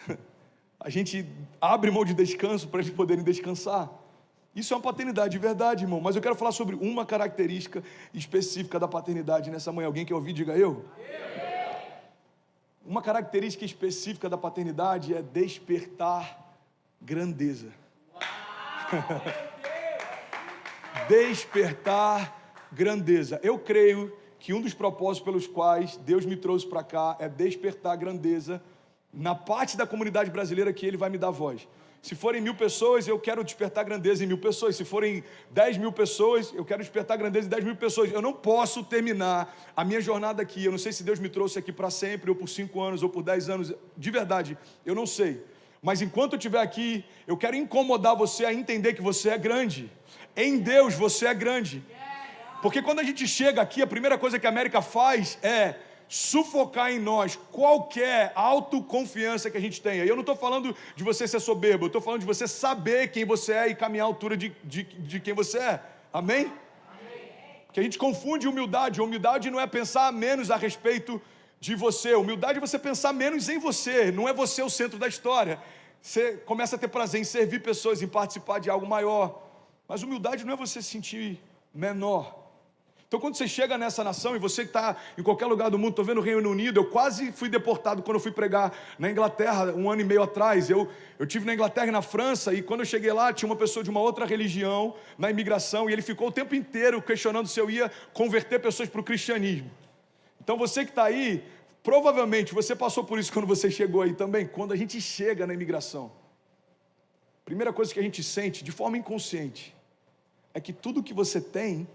A 0.84 0.90
gente 0.90 1.24
abre 1.62 1.92
mão 1.92 2.04
de 2.04 2.16
descanso 2.16 2.68
para 2.68 2.82
eles 2.82 2.92
poderem 2.92 3.24
descansar. 3.24 3.88
Isso 4.56 4.74
é 4.74 4.78
uma 4.78 4.82
paternidade 4.82 5.32
de 5.32 5.38
verdade, 5.38 5.84
irmão. 5.84 6.02
Mas 6.02 6.16
eu 6.16 6.22
quero 6.24 6.36
falar 6.36 6.52
sobre 6.52 6.76
uma 6.76 7.06
característica 7.06 7.84
específica 8.12 8.80
da 8.80 8.88
paternidade 8.88 9.52
nessa 9.52 9.72
manhã. 9.72 9.86
Alguém 9.86 10.06
quer 10.06 10.16
ouvir? 10.16 10.34
Diga 10.34 10.58
eu. 10.58 10.84
Uma 12.84 13.00
característica 13.00 13.64
específica 13.64 14.28
da 14.28 14.40
paternidade 14.40 15.14
é 15.14 15.22
despertar 15.22 16.58
grandeza. 17.00 17.72
despertar 21.08 22.58
grandeza. 22.72 23.40
Eu 23.44 23.60
creio 23.60 24.12
que 24.40 24.52
um 24.52 24.60
dos 24.60 24.74
propósitos 24.74 25.24
pelos 25.24 25.46
quais 25.46 25.96
Deus 25.98 26.26
me 26.26 26.36
trouxe 26.36 26.66
para 26.66 26.84
cá 26.84 27.16
é 27.20 27.30
despertar 27.30 27.96
grandeza 27.98 28.60
na 29.14 29.36
parte 29.36 29.76
da 29.76 29.86
comunidade 29.86 30.30
brasileira 30.30 30.72
que 30.72 30.86
ele 30.86 30.98
vai 30.98 31.10
me 31.10 31.18
dar 31.18 31.32
voz. 31.32 31.68
Se 32.02 32.16
forem 32.16 32.42
mil 32.42 32.56
pessoas, 32.56 33.08
eu 33.08 33.20
quero 33.20 33.44
despertar 33.44 33.84
grandeza 33.86 34.24
em 34.24 34.28
mil 34.28 34.40
pessoas. 34.40 34.76
Se 34.76 34.84
forem 34.84 35.24
dez 35.52 35.78
mil 35.78 35.92
pessoas, 35.92 36.52
eu 36.52 36.66
quero 36.66 36.82
despertar 36.82 37.16
grandeza 37.16 37.46
em 37.46 37.50
dez 37.50 37.64
mil 37.64 37.76
pessoas. 37.76 38.12
Eu 38.12 38.24
não 38.24 38.34
posso 38.34 38.84
terminar 38.84 39.56
a 39.76 39.86
minha 39.86 40.02
jornada 40.02 40.42
aqui. 40.42 40.66
Eu 40.66 40.72
não 40.72 40.80
sei 40.80 40.92
se 40.92 41.04
Deus 41.04 41.20
me 41.20 41.30
trouxe 41.30 41.60
aqui 41.60 41.72
para 41.72 41.92
sempre, 41.92 42.32
ou 42.32 42.36
por 42.36 42.50
cinco 42.50 42.82
anos, 42.82 43.04
ou 43.04 43.10
por 43.10 43.22
dez 43.22 43.50
anos. 43.50 43.72
De 43.96 44.10
verdade, 44.10 44.58
eu 44.84 44.96
não 44.96 45.06
sei. 45.06 45.46
Mas 45.80 46.02
enquanto 46.02 46.34
eu 46.34 46.38
estiver 46.38 46.62
aqui, 46.62 47.06
eu 47.28 47.38
quero 47.38 47.56
incomodar 47.56 48.16
você 48.16 48.46
a 48.46 48.54
entender 48.54 48.94
que 48.94 49.02
você 49.02 49.30
é 49.30 49.38
grande. 49.38 49.92
Em 50.36 50.58
Deus 50.58 50.96
você 50.96 51.28
é 51.28 51.34
grande. 51.36 51.84
Porque 52.64 52.82
quando 52.82 53.00
a 53.00 53.04
gente 53.04 53.28
chega 53.28 53.62
aqui, 53.62 53.82
a 53.82 53.88
primeira 53.88 54.18
coisa 54.18 54.40
que 54.40 54.48
a 54.48 54.50
América 54.50 54.82
faz 54.82 55.38
é 55.44 55.76
sufocar 56.12 56.92
em 56.92 57.00
nós 57.00 57.40
qualquer 57.54 58.34
autoconfiança 58.36 59.50
que 59.50 59.58
a 59.58 59.62
gente 59.62 59.82
tenha. 59.82 60.04
E 60.04 60.10
eu 60.10 60.16
não 60.16 60.22
estou 60.24 60.36
falando 60.36 60.76
de 60.94 61.06
você 61.06 61.26
ser 61.26 61.40
soberbo, 61.40 61.86
eu 61.86 61.88
estou 61.88 62.02
falando 62.02 62.20
de 62.20 62.26
você 62.26 62.50
saber 62.50 63.12
quem 63.12 63.24
você 63.24 63.54
é 63.54 63.70
e 63.70 63.76
caminhar 63.76 64.04
à 64.04 64.08
altura 64.08 64.36
de, 64.36 64.50
de, 64.62 64.84
de 64.84 65.22
quem 65.22 65.34
você 65.34 65.58
é. 65.58 65.82
Amém? 66.12 66.52
Que 67.72 67.80
a 67.80 67.84
gente 67.84 67.98
confunde 67.98 68.46
humildade. 68.46 69.02
Humildade 69.02 69.50
não 69.50 69.58
é 69.58 69.66
pensar 69.66 70.12
menos 70.12 70.52
a 70.52 70.58
respeito 70.58 71.22
de 71.62 71.76
você. 71.76 72.14
Humildade 72.14 72.58
é 72.58 72.62
você 72.62 72.78
pensar 72.78 73.14
menos 73.14 73.48
em 73.48 73.58
você. 73.58 74.12
Não 74.12 74.28
é 74.28 74.34
você 74.34 74.62
o 74.62 74.70
centro 74.70 75.00
da 75.00 75.08
história. 75.08 75.62
Você 76.02 76.34
começa 76.46 76.76
a 76.76 76.80
ter 76.80 76.90
prazer 76.90 77.22
em 77.22 77.24
servir 77.24 77.64
pessoas, 77.64 78.02
em 78.02 78.08
participar 78.08 78.60
de 78.60 78.70
algo 78.70 78.86
maior. 78.86 79.42
Mas 79.88 80.04
humildade 80.04 80.44
não 80.44 80.56
é 80.56 80.58
você 80.58 80.82
se 80.82 80.90
sentir 80.90 81.42
menor. 81.74 82.41
Então, 83.12 83.20
quando 83.20 83.36
você 83.36 83.46
chega 83.46 83.78
nessa 83.78 84.06
nação, 84.06 84.38
e 84.38 84.40
você 84.40 84.62
que 84.62 84.70
está 84.70 84.96
em 85.18 85.22
qualquer 85.22 85.46
lugar 85.46 85.70
do 85.70 85.78
mundo, 85.78 85.90
estou 85.90 86.06
vendo 86.06 86.20
o 86.20 86.22
Reino 86.22 86.50
Unido, 86.50 86.80
eu 86.80 86.86
quase 86.86 87.30
fui 87.34 87.50
deportado 87.50 88.02
quando 88.02 88.16
eu 88.16 88.22
fui 88.22 88.32
pregar 88.32 88.72
na 88.98 89.12
Inglaterra, 89.12 89.74
um 89.74 89.92
ano 89.92 90.00
e 90.00 90.06
meio 90.06 90.24
atrás. 90.24 90.70
Eu, 90.70 90.88
eu 91.20 91.28
tive 91.28 91.46
na 91.46 91.54
Inglaterra 91.54 91.88
e 91.88 91.92
na 91.92 92.02
França, 92.02 92.54
e 92.54 92.62
quando 92.62 92.80
eu 92.80 92.86
cheguei 92.86 93.12
lá, 93.12 93.34
tinha 93.34 93.50
uma 93.50 93.56
pessoa 93.58 93.84
de 93.84 93.90
uma 93.90 94.00
outra 94.00 94.26
religião 94.26 94.96
na 95.18 95.30
imigração, 95.30 95.90
e 95.90 95.94
ele 95.94 96.02
ficou 96.02 96.30
o 96.30 96.32
tempo 96.32 96.56
inteiro 96.56 97.02
questionando 97.02 97.50
se 97.50 97.60
eu 97.60 97.70
ia 97.70 97.92
converter 98.14 98.60
pessoas 98.60 98.88
para 98.88 99.02
o 99.02 99.04
cristianismo. 99.04 99.70
Então, 100.42 100.58
você 100.58 100.86
que 100.86 100.92
está 100.92 101.04
aí, 101.04 101.44
provavelmente 101.84 102.54
você 102.54 102.74
passou 102.74 103.04
por 103.04 103.20
isso 103.20 103.34
quando 103.34 103.46
você 103.46 103.70
chegou 103.70 104.04
aí 104.04 104.14
também. 104.14 104.48
Quando 104.48 104.72
a 104.72 104.78
gente 104.78 105.02
chega 105.02 105.46
na 105.46 105.54
imigração, 105.54 106.14
primeira 107.44 107.74
coisa 107.74 107.94
que 107.94 108.00
a 108.00 108.04
gente 108.04 108.24
sente, 108.24 108.64
de 108.64 108.72
forma 108.72 108.98
inconsciente, 108.98 109.76
é 110.54 110.62
que 110.62 110.72
tudo 110.72 111.04
que 111.04 111.14
você 111.14 111.42
tem 111.42 111.86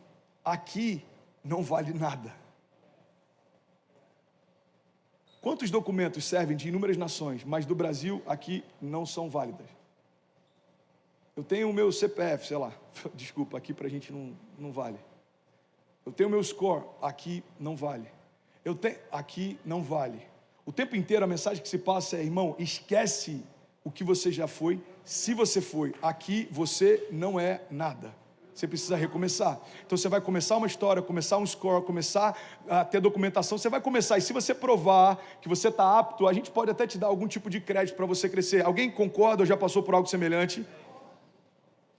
aqui 0.47 1.05
não 1.43 1.61
vale 1.61 1.93
nada. 1.93 2.33
Quantos 5.41 5.71
documentos 5.71 6.25
servem 6.25 6.57
de 6.57 6.69
inúmeras 6.69 6.97
nações, 6.97 7.45
mas 7.45 7.67
do 7.67 7.75
Brasil 7.75 8.23
aqui 8.27 8.65
não 8.81 9.05
são 9.05 9.29
válidas? 9.29 9.67
Eu 11.37 11.43
tenho 11.43 11.69
o 11.69 11.73
meu 11.73 11.91
CPF, 11.93 12.47
sei 12.47 12.57
lá, 12.57 12.73
desculpa, 13.15 13.59
aqui 13.59 13.75
para 13.75 13.89
a 13.89 13.91
gente 13.91 14.13
não, 14.13 14.37
não 14.57 14.73
vale. 14.73 14.99
Eu 16.05 16.13
tenho 16.13 16.29
o 16.29 16.33
meu 16.33 16.43
score, 16.43 16.85
aqui 17.03 17.43
não 17.59 17.77
vale. 17.77 18.09
Eu 18.65 18.75
tenho, 18.75 18.97
aqui 19.11 19.59
não 19.65 19.83
vale. 19.83 20.23
O 20.65 20.73
tempo 20.73 20.97
inteiro 20.97 21.25
a 21.25 21.29
mensagem 21.29 21.63
que 21.63 21.69
se 21.69 21.79
passa 21.79 22.17
é, 22.17 22.23
irmão, 22.23 22.55
esquece 22.59 23.45
o 23.85 23.91
que 23.91 24.03
você 24.03 24.33
já 24.33 24.47
foi, 24.47 24.83
se 25.05 25.35
você 25.35 25.61
foi, 25.61 25.95
aqui 26.01 26.49
você 26.51 27.07
não 27.11 27.39
é 27.39 27.63
nada 27.71 28.15
você 28.57 28.67
precisa 28.67 28.97
recomeçar. 28.97 29.61
Então 29.85 29.99
você 29.99 30.09
vai 30.09 30.21
começar 30.21 30.57
uma 30.57 30.67
história, 30.67 31.03
começar 31.03 31.37
um 31.37 31.45
score, 31.45 31.85
começar 31.85 32.37
a 32.69 32.85
ter 32.85 33.01
documentação, 33.01 33.59
você 33.59 33.69
vai 33.69 33.81
começar. 33.81 34.17
E 34.17 34.23
se 34.23 34.33
você 34.33 34.55
provar 34.55 35.19
que 35.43 35.49
você 35.49 35.69
está 35.69 35.99
apto, 35.99 36.27
a 36.27 36.33
gente 36.33 36.51
pode 36.51 36.71
até 36.71 36.87
te 36.87 36.97
dar 36.97 37.09
algum 37.09 37.29
tipo 37.29 37.51
de 37.51 37.61
crédito 37.61 37.95
para 37.95 38.07
você 38.07 38.29
crescer. 38.29 38.65
Alguém 38.65 38.91
concorda 38.91 39.43
ou 39.43 39.47
já 39.47 39.57
passou 39.57 39.83
por 39.83 39.95
algo 39.95 40.09
semelhante? 40.09 40.65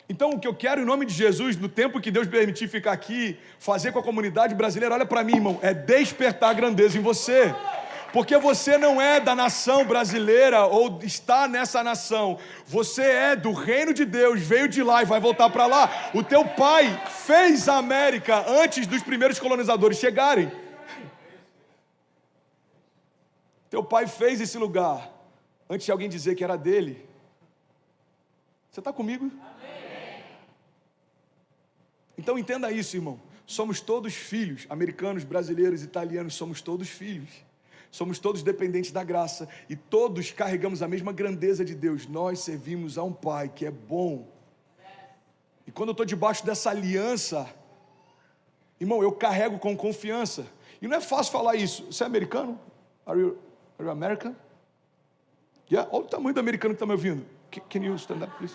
Então, 0.09 0.31
o 0.31 0.39
que 0.39 0.47
eu 0.47 0.55
quero, 0.55 0.81
em 0.81 0.85
nome 0.85 1.05
de 1.05 1.13
Jesus, 1.13 1.57
no 1.57 1.67
tempo 1.67 1.99
que 1.99 2.09
Deus 2.09 2.27
permitir 2.27 2.69
ficar 2.69 2.93
aqui, 2.93 3.37
fazer 3.59 3.91
com 3.91 3.99
a 3.99 4.03
comunidade 4.03 4.55
brasileira, 4.55 4.95
olha 4.95 5.05
para 5.05 5.21
mim, 5.23 5.35
irmão, 5.35 5.59
é 5.61 5.73
despertar 5.73 6.49
a 6.49 6.53
grandeza 6.53 6.97
em 6.97 7.01
você 7.01 7.53
porque 8.13 8.37
você 8.37 8.77
não 8.77 9.01
é 9.01 9.19
da 9.19 9.35
nação 9.35 9.85
brasileira 9.85 10.65
ou 10.65 10.99
está 11.03 11.47
nessa 11.47 11.83
nação, 11.83 12.39
você 12.65 13.03
é 13.03 13.35
do 13.35 13.51
reino 13.51 13.93
de 13.93 14.05
Deus, 14.05 14.41
veio 14.41 14.67
de 14.67 14.81
lá 14.81 15.01
e 15.01 15.05
vai 15.05 15.19
voltar 15.19 15.49
para 15.49 15.65
lá. 15.65 16.11
O 16.13 16.23
teu 16.23 16.45
pai 16.45 17.01
fez 17.07 17.67
a 17.67 17.77
América 17.77 18.45
antes 18.47 18.87
dos 18.87 19.03
primeiros 19.03 19.39
colonizadores 19.39 19.97
chegarem. 19.97 20.51
Teu 23.69 23.83
pai 23.83 24.07
fez 24.07 24.39
esse 24.39 24.57
lugar 24.57 25.11
antes 25.69 25.85
de 25.85 25.91
alguém 25.91 26.09
dizer 26.09 26.35
que 26.35 26.43
era 26.43 26.57
dele. 26.57 27.05
Você 28.71 28.79
está 28.79 28.93
comigo? 28.93 29.25
Amém. 29.25 30.23
Então 32.17 32.37
entenda 32.39 32.71
isso, 32.71 32.95
irmão. 32.95 33.19
Somos 33.45 33.79
todos 33.81 34.13
filhos, 34.13 34.65
americanos, 34.69 35.23
brasileiros, 35.23 35.83
italianos, 35.83 36.35
somos 36.35 36.61
todos 36.61 36.89
filhos. 36.89 37.46
Somos 37.97 38.19
todos 38.19 38.43
dependentes 38.43 38.91
da 38.91 39.03
graça 39.03 39.49
e 39.67 39.75
todos 39.75 40.29
carregamos 40.29 40.83
a 40.83 40.87
mesma 40.87 41.11
grandeza 41.11 41.65
de 41.65 41.73
Deus. 41.73 42.05
Nós 42.05 42.41
servimos 42.41 42.95
a 42.95 43.01
um 43.01 43.11
Pai 43.11 43.49
que 43.49 43.65
é 43.65 43.71
bom. 43.71 44.27
E 45.65 45.71
quando 45.71 45.89
eu 45.89 45.93
estou 45.93 46.05
debaixo 46.05 46.45
dessa 46.45 46.69
aliança, 46.69 47.51
irmão, 48.79 49.01
eu 49.01 49.11
carrego 49.11 49.57
com 49.57 49.75
confiança. 49.75 50.45
E 50.79 50.87
não 50.87 50.95
é 50.95 51.01
fácil 51.01 51.31
falar 51.31 51.55
isso. 51.55 51.87
Você 51.87 52.03
é 52.03 52.05
americano? 52.05 52.59
Are 53.03 53.19
you, 53.19 53.39
are 53.79 53.87
you 53.87 53.89
American? 53.89 54.35
Yeah? 55.67 55.89
Olha 55.91 56.05
o 56.05 56.07
tamanho 56.07 56.35
do 56.35 56.39
americano 56.39 56.75
que 56.75 56.83
está 56.83 56.85
me 56.85 56.91
ouvindo. 56.91 57.25
Can 57.49 57.79
you 57.79 57.95
stand 57.95 58.23
up, 58.23 58.31
please? 58.37 58.53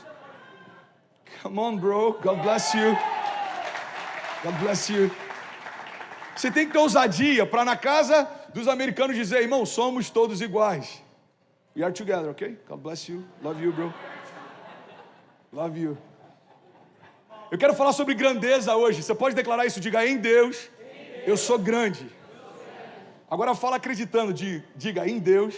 Come 1.43 1.59
on, 1.59 1.79
bro. 1.79 2.13
God 2.23 2.41
bless 2.43 2.77
you. 2.77 2.97
God 4.45 4.55
bless 4.61 4.89
you. 4.89 5.11
Você 6.37 6.49
tem 6.49 6.65
que 6.67 6.73
ter 6.73 6.79
ousadia 6.79 7.45
para 7.45 7.65
na 7.65 7.77
casa 7.77 8.29
dos 8.54 8.68
americanos 8.68 9.16
dizer, 9.16 9.42
irmão, 9.42 9.64
somos 9.64 10.11
todos 10.11 10.40
iguais. 10.40 11.02
We 11.75 11.82
are 11.82 11.92
together, 11.92 12.30
ok? 12.30 12.59
God 12.68 12.80
bless 12.80 13.11
you. 13.11 13.25
Love 13.42 13.62
you, 13.62 13.73
bro. 13.73 13.92
Love 15.52 15.80
you. 15.80 15.99
Eu 17.50 17.59
quero 17.59 17.75
falar 17.75 17.92
sobre 17.92 18.14
grandeza 18.14 18.75
hoje. 18.76 19.02
Você 19.02 19.14
pode 19.14 19.35
declarar 19.35 19.66
isso? 19.66 19.80
Diga 19.80 20.06
em 20.06 20.16
Deus, 20.16 20.71
eu 21.26 21.37
sou 21.37 21.59
grande. 21.59 22.06
Agora 23.30 23.54
fala 23.54 23.76
acreditando, 23.76 24.32
diga 24.76 25.09
em 25.09 25.18
Deus, 25.18 25.54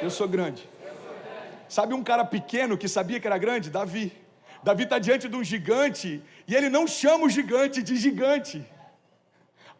eu 0.00 0.10
sou 0.10 0.28
grande. 0.28 0.68
Sabe 1.68 1.94
um 1.94 2.02
cara 2.02 2.24
pequeno 2.24 2.76
que 2.76 2.88
sabia 2.88 3.18
que 3.18 3.26
era 3.26 3.38
grande? 3.38 3.70
Davi. 3.70 4.12
Davi 4.62 4.84
está 4.84 4.98
diante 4.98 5.28
de 5.28 5.36
um 5.36 5.42
gigante 5.42 6.22
e 6.46 6.54
ele 6.54 6.68
não 6.68 6.86
chama 6.86 7.24
o 7.24 7.28
gigante 7.28 7.82
de 7.82 7.96
gigante. 7.96 8.64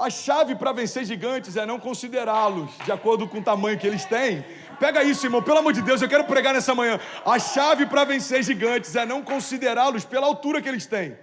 A 0.02 0.11
chave 0.11 0.56
para 0.56 0.73
vencer 0.73 1.04
gigantes 1.04 1.56
é 1.56 1.64
não 1.64 1.78
considerá-los 1.78 2.68
de 2.85 2.90
acordo 2.90 3.28
com 3.28 3.38
o 3.38 3.42
tamanho 3.42 3.78
que 3.78 3.87
eles 3.87 4.04
têm. 4.04 4.44
Pega 4.80 5.04
isso, 5.04 5.25
irmão, 5.25 5.40
pelo 5.40 5.59
amor 5.59 5.73
de 5.73 5.80
Deus, 5.80 6.02
eu 6.02 6.09
quero 6.09 6.25
pregar 6.25 6.52
nessa 6.52 6.75
manhã. 6.75 6.99
A 7.25 7.38
chave 7.38 7.87
para 7.87 8.02
vencer 8.02 8.42
gigantes 8.42 8.97
é 8.97 9.06
não 9.06 9.23
considerá-los 9.23 10.04
pela 10.04 10.26
altura 10.26 10.61
que 10.61 10.68
eles 10.68 10.87
têm. 10.87 11.16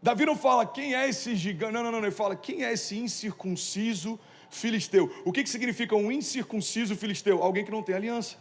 Davi 0.00 0.24
não 0.24 0.36
fala 0.36 0.64
quem 0.64 0.94
é 0.94 1.08
esse 1.08 1.34
gigante, 1.34 1.72
não, 1.72 1.82
não, 1.82 1.90
não, 1.90 1.98
ele 1.98 2.12
fala 2.12 2.36
quem 2.36 2.64
é 2.64 2.72
esse 2.72 2.96
incircunciso 2.96 4.18
filisteu. 4.48 5.12
O 5.24 5.32
que, 5.32 5.42
que 5.42 5.50
significa 5.50 5.96
um 5.96 6.12
incircunciso 6.12 6.94
filisteu? 6.94 7.42
Alguém 7.42 7.64
que 7.64 7.72
não 7.72 7.82
tem 7.82 7.96
aliança. 7.96 8.36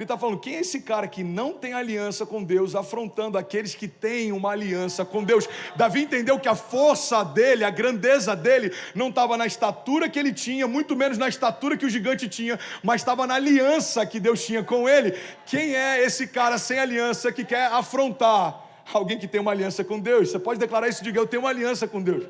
Ele 0.00 0.04
está 0.06 0.16
falando: 0.16 0.40
quem 0.40 0.56
é 0.56 0.60
esse 0.60 0.80
cara 0.80 1.06
que 1.06 1.22
não 1.22 1.52
tem 1.52 1.74
aliança 1.74 2.24
com 2.24 2.42
Deus, 2.42 2.74
afrontando 2.74 3.36
aqueles 3.36 3.74
que 3.74 3.86
têm 3.86 4.32
uma 4.32 4.52
aliança 4.52 5.04
com 5.04 5.22
Deus? 5.22 5.46
Davi 5.76 6.04
entendeu 6.04 6.40
que 6.40 6.48
a 6.48 6.54
força 6.54 7.22
dele, 7.22 7.64
a 7.64 7.70
grandeza 7.70 8.34
dele, 8.34 8.72
não 8.94 9.10
estava 9.10 9.36
na 9.36 9.44
estatura 9.44 10.08
que 10.08 10.18
ele 10.18 10.32
tinha, 10.32 10.66
muito 10.66 10.96
menos 10.96 11.18
na 11.18 11.28
estatura 11.28 11.76
que 11.76 11.84
o 11.84 11.90
gigante 11.90 12.26
tinha, 12.30 12.58
mas 12.82 13.02
estava 13.02 13.26
na 13.26 13.34
aliança 13.34 14.06
que 14.06 14.18
Deus 14.18 14.42
tinha 14.42 14.64
com 14.64 14.88
ele. 14.88 15.18
Quem 15.44 15.76
é 15.76 16.02
esse 16.02 16.26
cara 16.28 16.56
sem 16.56 16.78
aliança 16.78 17.30
que 17.30 17.44
quer 17.44 17.66
afrontar 17.66 18.58
alguém 18.94 19.18
que 19.18 19.28
tem 19.28 19.38
uma 19.38 19.50
aliança 19.50 19.84
com 19.84 20.00
Deus? 20.00 20.30
Você 20.30 20.38
pode 20.38 20.58
declarar 20.58 20.88
isso, 20.88 21.04
diga: 21.04 21.20
Eu 21.20 21.26
tenho 21.26 21.42
uma 21.42 21.50
aliança 21.50 21.86
com 21.86 22.00
Deus. 22.00 22.24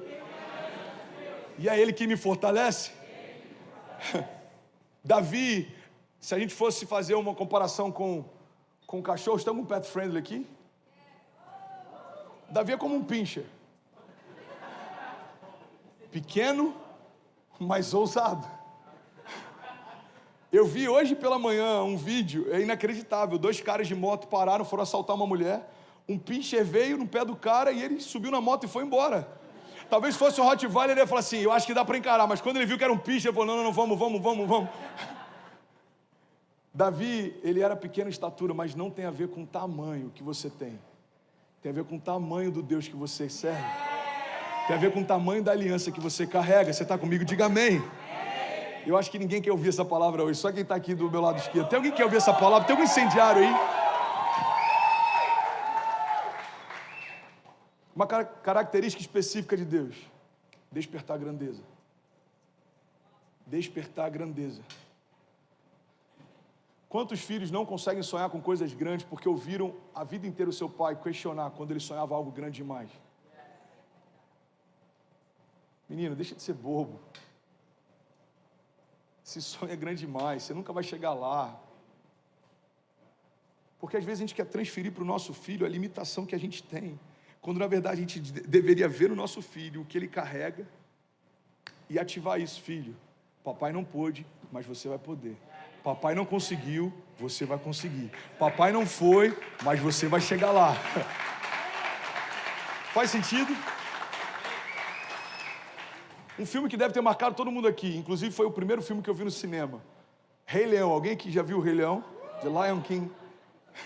E 1.56 1.68
é 1.68 1.78
Ele 1.78 1.92
que 1.92 2.04
me 2.08 2.16
fortalece. 2.16 2.90
Davi 5.04 5.79
se 6.20 6.34
a 6.34 6.38
gente 6.38 6.54
fosse 6.54 6.84
fazer 6.84 7.14
uma 7.14 7.34
comparação 7.34 7.90
com, 7.90 8.22
com 8.86 9.02
cachorro, 9.02 9.38
estamos 9.38 9.64
um 9.64 9.66
pet 9.66 9.88
friendly 9.88 10.18
aqui? 10.18 10.46
Davi 12.50 12.72
é 12.72 12.76
como 12.76 12.94
um 12.94 13.02
pincher. 13.02 13.46
Pequeno, 16.12 16.74
mas 17.58 17.94
ousado. 17.94 18.46
Eu 20.52 20.66
vi 20.66 20.88
hoje 20.88 21.14
pela 21.14 21.38
manhã 21.38 21.82
um 21.82 21.96
vídeo, 21.96 22.52
é 22.52 22.60
inacreditável. 22.60 23.38
Dois 23.38 23.60
caras 23.60 23.88
de 23.88 23.94
moto 23.94 24.26
pararam, 24.26 24.64
foram 24.64 24.82
assaltar 24.82 25.16
uma 25.16 25.26
mulher. 25.26 25.72
Um 26.08 26.18
pincher 26.18 26.64
veio 26.64 26.98
no 26.98 27.06
pé 27.06 27.24
do 27.24 27.36
cara 27.36 27.72
e 27.72 27.82
ele 27.82 28.00
subiu 28.00 28.30
na 28.30 28.40
moto 28.40 28.64
e 28.64 28.68
foi 28.68 28.84
embora. 28.84 29.26
Talvez 29.88 30.16
fosse 30.16 30.40
um 30.40 30.44
Rottweiler, 30.44 30.90
ele 30.90 31.00
ia 31.00 31.06
falar 31.06 31.20
assim: 31.20 31.38
Eu 31.38 31.52
acho 31.52 31.66
que 31.66 31.72
dá 31.72 31.84
para 31.84 31.96
encarar. 31.96 32.26
Mas 32.26 32.40
quando 32.40 32.56
ele 32.56 32.66
viu 32.66 32.76
que 32.76 32.84
era 32.84 32.92
um 32.92 32.98
pincher, 32.98 33.28
ele 33.28 33.32
falou: 33.32 33.46
Não, 33.46 33.56
não, 33.56 33.64
não, 33.64 33.72
vamos, 33.72 33.98
vamos, 33.98 34.20
vamos, 34.20 34.48
vamos. 34.48 34.70
Davi, 36.72 37.38
ele 37.42 37.60
era 37.60 37.74
pequeno 37.74 38.08
em 38.08 38.12
estatura, 38.12 38.54
mas 38.54 38.74
não 38.74 38.90
tem 38.90 39.04
a 39.04 39.10
ver 39.10 39.28
com 39.28 39.42
o 39.42 39.46
tamanho 39.46 40.10
que 40.14 40.22
você 40.22 40.48
tem. 40.48 40.78
Tem 41.62 41.70
a 41.70 41.74
ver 41.74 41.84
com 41.84 41.96
o 41.96 42.00
tamanho 42.00 42.50
do 42.50 42.62
Deus 42.62 42.88
que 42.88 42.96
você 42.96 43.28
serve. 43.28 43.64
Tem 44.66 44.76
a 44.76 44.78
ver 44.78 44.92
com 44.92 45.00
o 45.00 45.04
tamanho 45.04 45.42
da 45.42 45.52
aliança 45.52 45.90
que 45.90 46.00
você 46.00 46.26
carrega. 46.26 46.72
Você 46.72 46.84
está 46.84 46.96
comigo? 46.96 47.24
Diga 47.24 47.46
amém. 47.46 47.82
Eu 48.86 48.96
acho 48.96 49.10
que 49.10 49.18
ninguém 49.18 49.42
quer 49.42 49.50
ouvir 49.50 49.68
essa 49.68 49.84
palavra 49.84 50.22
hoje, 50.24 50.38
só 50.38 50.50
quem 50.50 50.62
está 50.62 50.74
aqui 50.74 50.94
do 50.94 51.10
meu 51.10 51.20
lado 51.20 51.38
esquerdo. 51.38 51.68
Tem 51.68 51.76
alguém 51.76 51.90
que 51.90 51.98
quer 51.98 52.04
ouvir 52.04 52.16
essa 52.16 52.32
palavra? 52.32 52.66
Tem 52.66 52.74
algum 52.74 52.84
incendiário 52.84 53.42
aí? 53.42 53.54
Uma 57.94 58.06
característica 58.06 59.02
específica 59.02 59.56
de 59.56 59.64
Deus: 59.64 59.96
despertar 60.72 61.14
a 61.14 61.18
grandeza. 61.18 61.62
Despertar 63.46 64.06
a 64.06 64.08
grandeza. 64.08 64.62
Quantos 66.90 67.20
filhos 67.20 67.52
não 67.52 67.64
conseguem 67.64 68.02
sonhar 68.02 68.28
com 68.30 68.40
coisas 68.42 68.74
grandes 68.74 69.06
porque 69.06 69.28
ouviram 69.28 69.72
a 69.94 70.02
vida 70.02 70.26
inteira 70.26 70.50
o 70.50 70.52
seu 70.52 70.68
pai 70.68 70.96
questionar 71.00 71.52
quando 71.52 71.70
ele 71.70 71.78
sonhava 71.78 72.16
algo 72.16 72.32
grande 72.32 72.56
demais? 72.56 72.90
Menino, 75.88 76.16
deixa 76.16 76.34
de 76.34 76.42
ser 76.42 76.54
bobo. 76.54 76.98
Esse 79.24 79.40
sonho 79.40 79.72
é 79.72 79.76
grande 79.76 80.00
demais, 80.00 80.42
você 80.42 80.52
nunca 80.52 80.72
vai 80.72 80.82
chegar 80.82 81.14
lá. 81.14 81.60
Porque 83.78 83.96
às 83.96 84.04
vezes 84.04 84.18
a 84.18 84.24
gente 84.24 84.34
quer 84.34 84.46
transferir 84.46 84.90
para 84.90 85.04
o 85.04 85.06
nosso 85.06 85.32
filho 85.32 85.64
a 85.64 85.68
limitação 85.68 86.26
que 86.26 86.34
a 86.34 86.38
gente 86.38 86.60
tem, 86.60 86.98
quando 87.40 87.58
na 87.58 87.68
verdade 87.68 87.98
a 87.98 88.04
gente 88.04 88.20
deveria 88.20 88.88
ver 88.88 89.10
no 89.10 89.14
nosso 89.14 89.40
filho 89.40 89.82
o 89.82 89.84
que 89.84 89.96
ele 89.96 90.08
carrega 90.08 90.66
e 91.88 92.00
ativar 92.00 92.40
isso, 92.40 92.60
filho. 92.60 92.96
Papai 93.44 93.72
não 93.72 93.84
pôde, 93.84 94.26
mas 94.50 94.66
você 94.66 94.88
vai 94.88 94.98
poder. 94.98 95.36
Papai 95.82 96.14
não 96.14 96.24
conseguiu, 96.24 96.92
você 97.18 97.44
vai 97.44 97.58
conseguir. 97.58 98.10
Papai 98.38 98.72
não 98.72 98.86
foi, 98.86 99.36
mas 99.62 99.80
você 99.80 100.06
vai 100.06 100.20
chegar 100.20 100.50
lá. 100.50 100.74
Faz 102.92 103.10
sentido? 103.10 103.56
Um 106.38 106.46
filme 106.46 106.68
que 106.68 106.76
deve 106.76 106.92
ter 106.94 107.00
marcado 107.00 107.34
todo 107.34 107.50
mundo 107.50 107.68
aqui, 107.68 107.96
inclusive 107.96 108.34
foi 108.34 108.46
o 108.46 108.50
primeiro 108.50 108.82
filme 108.82 109.02
que 109.02 109.10
eu 109.10 109.14
vi 109.14 109.24
no 109.24 109.30
cinema. 109.30 109.82
Rei 110.46 110.66
Leão, 110.66 110.90
alguém 110.90 111.12
aqui 111.12 111.30
já 111.30 111.42
viu 111.42 111.58
o 111.58 111.60
Rei 111.60 111.74
Leão? 111.74 112.04
The 112.42 112.48
Lion 112.48 112.80
King. 112.80 113.10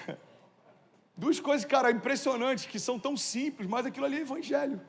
Duas 1.17 1.39
coisas, 1.39 1.65
cara, 1.65 1.91
impressionantes, 1.91 2.67
que 2.67 2.81
são 2.81 2.99
tão 2.99 3.17
simples, 3.17 3.69
mas 3.69 3.87
aquilo 3.87 4.07
ali 4.07 4.17
é 4.17 4.21
evangelho. 4.21 4.81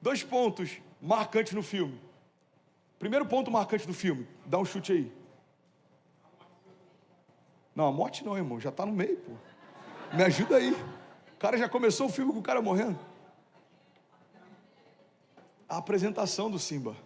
Dois 0.00 0.22
pontos 0.22 0.78
marcantes 1.00 1.52
no 1.52 1.62
filme. 1.62 2.00
Primeiro 2.98 3.26
ponto 3.26 3.50
marcante 3.50 3.86
do 3.86 3.92
filme, 3.92 4.26
dá 4.46 4.58
um 4.58 4.64
chute 4.64 4.92
aí. 4.92 5.12
Não, 7.76 7.86
a 7.86 7.92
morte 7.92 8.24
não, 8.24 8.34
irmão, 8.34 8.58
já 8.58 8.70
está 8.70 8.86
no 8.86 8.92
meio, 8.92 9.18
pô. 9.18 9.32
Me 10.16 10.22
ajuda 10.22 10.56
aí. 10.56 10.72
O 10.72 11.38
cara 11.38 11.58
já 11.58 11.68
começou 11.68 12.06
o 12.06 12.08
filme 12.08 12.32
com 12.32 12.38
o 12.38 12.42
cara 12.42 12.62
morrendo. 12.62 12.98
A 15.68 15.76
apresentação 15.76 16.50
do 16.50 16.58
Simba. 16.58 16.96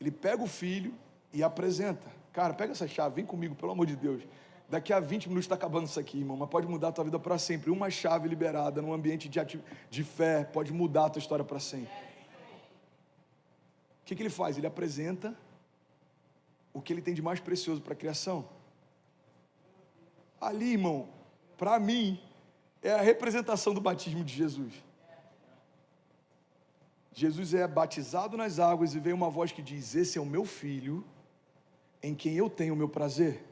Ele 0.00 0.12
pega 0.12 0.40
o 0.40 0.46
filho 0.46 0.94
e 1.32 1.42
apresenta. 1.42 2.06
Cara, 2.32 2.54
pega 2.54 2.70
essa 2.70 2.86
chave, 2.86 3.16
vem 3.16 3.26
comigo, 3.26 3.56
pelo 3.56 3.72
amor 3.72 3.84
de 3.84 3.96
Deus. 3.96 4.22
Daqui 4.68 4.92
a 4.92 5.00
20 5.00 5.28
minutos 5.28 5.46
está 5.46 5.56
acabando 5.56 5.86
isso 5.86 5.98
aqui, 5.98 6.18
irmão, 6.18 6.36
mas 6.36 6.48
pode 6.48 6.68
mudar 6.68 6.88
a 6.88 6.92
tua 6.92 7.02
vida 7.02 7.18
para 7.18 7.36
sempre. 7.36 7.68
Uma 7.68 7.90
chave 7.90 8.28
liberada 8.28 8.80
num 8.80 8.92
ambiente 8.92 9.28
de, 9.28 9.40
de 9.90 10.04
fé 10.04 10.44
pode 10.44 10.72
mudar 10.72 11.06
a 11.06 11.10
tua 11.10 11.18
história 11.18 11.44
para 11.44 11.58
sempre. 11.58 11.90
O 14.02 14.04
que, 14.04 14.14
que 14.14 14.22
ele 14.22 14.30
faz? 14.30 14.56
Ele 14.56 14.68
apresenta 14.68 15.36
o 16.72 16.80
que 16.80 16.92
ele 16.92 17.02
tem 17.02 17.12
de 17.12 17.22
mais 17.22 17.40
precioso 17.40 17.80
para 17.80 17.94
a 17.94 17.96
criação. 17.96 18.57
Ali, 20.40 20.72
irmão, 20.72 21.08
para 21.56 21.78
mim, 21.78 22.20
é 22.82 22.92
a 22.92 23.02
representação 23.02 23.74
do 23.74 23.80
batismo 23.80 24.22
de 24.24 24.34
Jesus. 24.34 24.72
Jesus 27.12 27.52
é 27.52 27.66
batizado 27.66 28.36
nas 28.36 28.60
águas 28.60 28.94
e 28.94 29.00
vem 29.00 29.12
uma 29.12 29.28
voz 29.28 29.50
que 29.50 29.60
diz: 29.60 29.96
Esse 29.96 30.18
é 30.18 30.20
o 30.20 30.26
meu 30.26 30.44
filho, 30.44 31.04
em 32.02 32.14
quem 32.14 32.34
eu 32.34 32.48
tenho 32.48 32.74
o 32.74 32.76
meu 32.76 32.88
prazer. 32.88 33.44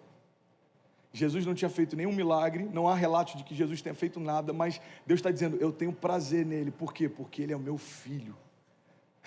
Jesus 1.13 1.45
não 1.47 1.55
tinha 1.55 1.71
feito 1.71 1.97
nenhum 1.97 2.13
milagre, 2.13 2.69
não 2.73 2.87
há 2.87 2.95
relato 2.95 3.37
de 3.37 3.43
que 3.43 3.55
Jesus 3.55 3.83
tenha 3.83 3.95
feito 3.95 4.21
nada, 4.21 4.53
mas 4.53 4.81
Deus 5.05 5.19
está 5.19 5.31
dizendo: 5.31 5.57
Eu 5.57 5.73
tenho 5.73 5.93
prazer 5.93 6.47
nele. 6.47 6.71
Por 6.71 6.93
quê? 6.93 7.09
Porque 7.09 7.43
ele 7.43 7.53
é 7.53 7.57
o 7.57 7.61
meu 7.61 7.77
filho. 7.77 8.37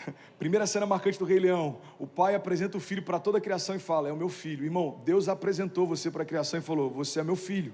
Primeira 0.40 0.66
cena 0.66 0.86
marcante 0.86 1.20
do 1.20 1.26
Rei 1.26 1.40
Leão. 1.40 1.78
O 1.98 2.08
pai 2.08 2.36
apresenta 2.36 2.78
o 2.78 2.80
filho 2.80 3.04
para 3.04 3.20
toda 3.20 3.38
a 3.38 3.42
criação 3.42 3.76
e 3.76 3.80
fala: 3.80 4.10
É 4.10 4.12
o 4.12 4.18
meu 4.18 4.30
filho. 4.30 4.66
Irmão, 4.66 5.02
Deus 5.06 5.28
apresentou 5.28 5.88
você 5.88 6.10
para 6.10 6.24
a 6.24 6.26
criação 6.26 6.60
e 6.60 6.64
falou: 6.64 6.90
Você 6.92 7.20
é 7.20 7.24
meu 7.24 7.36
filho. 7.36 7.74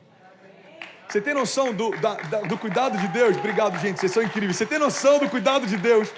Você 1.07 1.21
tem 1.21 1.33
noção 1.33 1.71
do, 1.71 1.91
da, 2.01 2.15
da, 2.15 2.41
do 2.41 2.57
cuidado 2.57 2.97
de 2.97 3.07
Deus? 3.09 3.37
Obrigado, 3.37 3.79
gente, 3.79 3.99
vocês 3.99 4.11
são 4.11 4.23
incríveis. 4.23 4.57
Você 4.57 4.65
tem 4.65 4.79
noção 4.79 5.19
do 5.19 5.29
cuidado 5.29 5.67
de 5.67 5.77
Deus? 5.77 6.11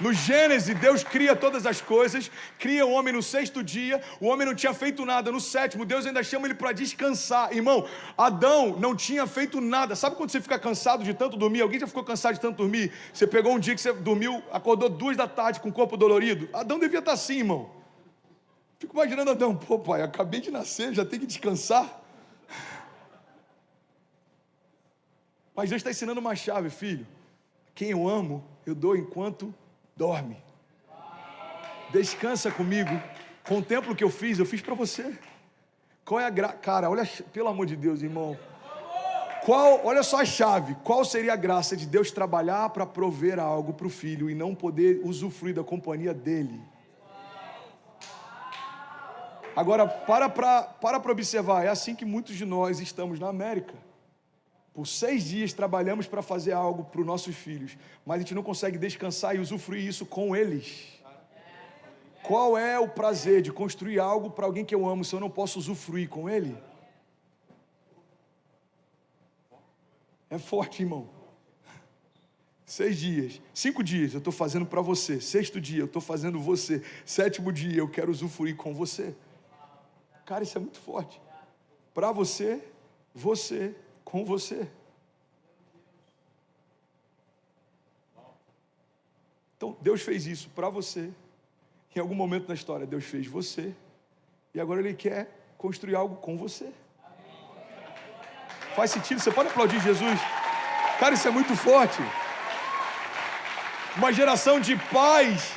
No 0.00 0.14
Gênesis, 0.14 0.74
Deus 0.78 1.04
cria 1.04 1.36
todas 1.36 1.66
as 1.66 1.82
coisas, 1.82 2.30
cria 2.58 2.86
o 2.86 2.90
homem 2.90 3.12
no 3.12 3.22
sexto 3.22 3.62
dia, 3.62 4.02
o 4.18 4.28
homem 4.28 4.46
não 4.46 4.54
tinha 4.54 4.72
feito 4.72 5.04
nada. 5.04 5.30
No 5.30 5.40
sétimo, 5.40 5.84
Deus 5.84 6.06
ainda 6.06 6.22
chama 6.22 6.46
ele 6.46 6.54
para 6.54 6.72
descansar. 6.72 7.52
Irmão, 7.52 7.86
Adão 8.16 8.78
não 8.78 8.96
tinha 8.96 9.26
feito 9.26 9.60
nada. 9.60 9.94
Sabe 9.94 10.16
quando 10.16 10.30
você 10.30 10.40
fica 10.40 10.58
cansado 10.58 11.04
de 11.04 11.12
tanto 11.12 11.36
dormir? 11.36 11.60
Alguém 11.60 11.78
já 11.78 11.86
ficou 11.86 12.02
cansado 12.02 12.34
de 12.34 12.40
tanto 12.40 12.56
dormir? 12.56 12.90
Você 13.12 13.26
pegou 13.26 13.52
um 13.54 13.58
dia 13.58 13.74
que 13.74 13.80
você 13.80 13.92
dormiu, 13.92 14.42
acordou 14.50 14.88
duas 14.88 15.18
da 15.18 15.28
tarde 15.28 15.60
com 15.60 15.68
o 15.68 15.72
corpo 15.72 15.98
dolorido? 15.98 16.48
Adão 16.54 16.78
devia 16.78 17.00
estar 17.00 17.12
assim, 17.12 17.38
irmão. 17.38 17.70
Fico 18.78 18.96
imaginando 18.96 19.32
Adão, 19.32 19.54
pô, 19.54 19.78
pai, 19.78 20.00
acabei 20.00 20.40
de 20.40 20.50
nascer, 20.50 20.94
já 20.94 21.04
tem 21.04 21.20
que 21.20 21.26
descansar. 21.26 22.00
Mas 25.54 25.68
Deus 25.68 25.80
está 25.80 25.90
ensinando 25.90 26.20
uma 26.20 26.34
chave, 26.34 26.70
filho. 26.70 27.06
Quem 27.74 27.90
eu 27.90 28.08
amo, 28.08 28.42
eu 28.64 28.74
dou 28.74 28.96
enquanto 28.96 29.54
dorme. 30.00 30.38
Descansa 31.92 32.50
comigo. 32.50 32.90
Contempla 33.46 33.92
o 33.92 33.96
que 33.96 34.02
eu 34.02 34.10
fiz, 34.10 34.38
eu 34.38 34.46
fiz 34.46 34.62
para 34.62 34.74
você. 34.74 35.18
Qual 36.06 36.18
é 36.18 36.24
a 36.24 36.30
gra... 36.30 36.48
Cara, 36.54 36.88
olha, 36.88 37.06
pelo 37.34 37.48
amor 37.48 37.66
de 37.66 37.76
Deus, 37.76 38.00
irmão. 38.00 38.38
Qual, 39.44 39.84
olha 39.84 40.02
só 40.02 40.22
a 40.22 40.24
chave. 40.24 40.74
Qual 40.82 41.04
seria 41.04 41.34
a 41.34 41.36
graça 41.36 41.76
de 41.76 41.86
Deus 41.86 42.10
trabalhar 42.10 42.70
para 42.70 42.86
prover 42.86 43.38
algo 43.38 43.74
para 43.74 43.86
o 43.86 43.90
filho 43.90 44.30
e 44.30 44.34
não 44.34 44.54
poder 44.54 45.02
usufruir 45.04 45.54
da 45.54 45.62
companhia 45.62 46.14
dele? 46.14 46.58
Agora, 49.54 49.86
para 49.86 50.28
para 50.28 51.00
para 51.00 51.12
observar, 51.12 51.66
é 51.66 51.68
assim 51.68 51.94
que 51.94 52.04
muitos 52.04 52.36
de 52.36 52.46
nós 52.46 52.80
estamos 52.80 53.18
na 53.18 53.28
América. 53.28 53.74
Por 54.80 54.86
seis 54.86 55.24
dias 55.24 55.52
trabalhamos 55.52 56.06
para 56.06 56.22
fazer 56.22 56.52
algo 56.52 56.84
para 56.84 57.02
os 57.02 57.06
nossos 57.06 57.36
filhos, 57.36 57.76
mas 58.02 58.16
a 58.16 58.18
gente 58.20 58.34
não 58.34 58.42
consegue 58.42 58.78
descansar 58.78 59.36
e 59.36 59.38
usufruir 59.38 59.84
isso 59.84 60.06
com 60.06 60.34
eles. 60.34 60.98
Qual 62.22 62.56
é 62.56 62.78
o 62.78 62.88
prazer 62.88 63.42
de 63.42 63.52
construir 63.52 63.98
algo 63.98 64.30
para 64.30 64.46
alguém 64.46 64.64
que 64.64 64.74
eu 64.74 64.88
amo 64.88 65.04
se 65.04 65.14
eu 65.14 65.20
não 65.20 65.28
posso 65.28 65.58
usufruir 65.58 66.08
com 66.08 66.30
ele? 66.30 66.56
É 70.30 70.38
forte, 70.38 70.82
irmão. 70.82 71.10
Seis 72.64 72.98
dias, 72.98 73.38
cinco 73.52 73.84
dias 73.84 74.14
eu 74.14 74.18
estou 74.18 74.32
fazendo 74.32 74.64
para 74.64 74.80
você. 74.80 75.20
Sexto 75.20 75.60
dia 75.60 75.80
eu 75.80 75.84
estou 75.84 76.00
fazendo 76.00 76.40
você. 76.40 76.82
Sétimo 77.04 77.52
dia 77.52 77.80
eu 77.80 77.88
quero 77.90 78.10
usufruir 78.10 78.56
com 78.56 78.72
você. 78.72 79.14
Cara, 80.24 80.42
isso 80.42 80.56
é 80.56 80.60
muito 80.62 80.78
forte. 80.78 81.20
Para 81.92 82.12
você, 82.12 82.64
você 83.14 83.76
com 84.10 84.24
você. 84.24 84.68
Então, 89.56 89.76
Deus 89.80 90.02
fez 90.02 90.26
isso 90.26 90.48
para 90.50 90.68
você. 90.68 91.10
Em 91.94 92.00
algum 92.00 92.14
momento 92.14 92.48
na 92.48 92.54
história, 92.54 92.86
Deus 92.86 93.04
fez 93.04 93.26
você. 93.26 93.72
E 94.52 94.60
agora 94.60 94.80
Ele 94.80 94.94
quer 94.94 95.28
construir 95.56 95.94
algo 95.94 96.16
com 96.16 96.36
você. 96.36 96.72
Faz 98.74 98.90
sentido? 98.90 99.20
Você 99.20 99.30
pode 99.30 99.50
aplaudir 99.50 99.80
Jesus? 99.80 100.18
Cara, 100.98 101.14
isso 101.14 101.28
é 101.28 101.30
muito 101.30 101.54
forte. 101.54 102.00
Uma 103.96 104.12
geração 104.12 104.58
de 104.58 104.76
pais 104.76 105.52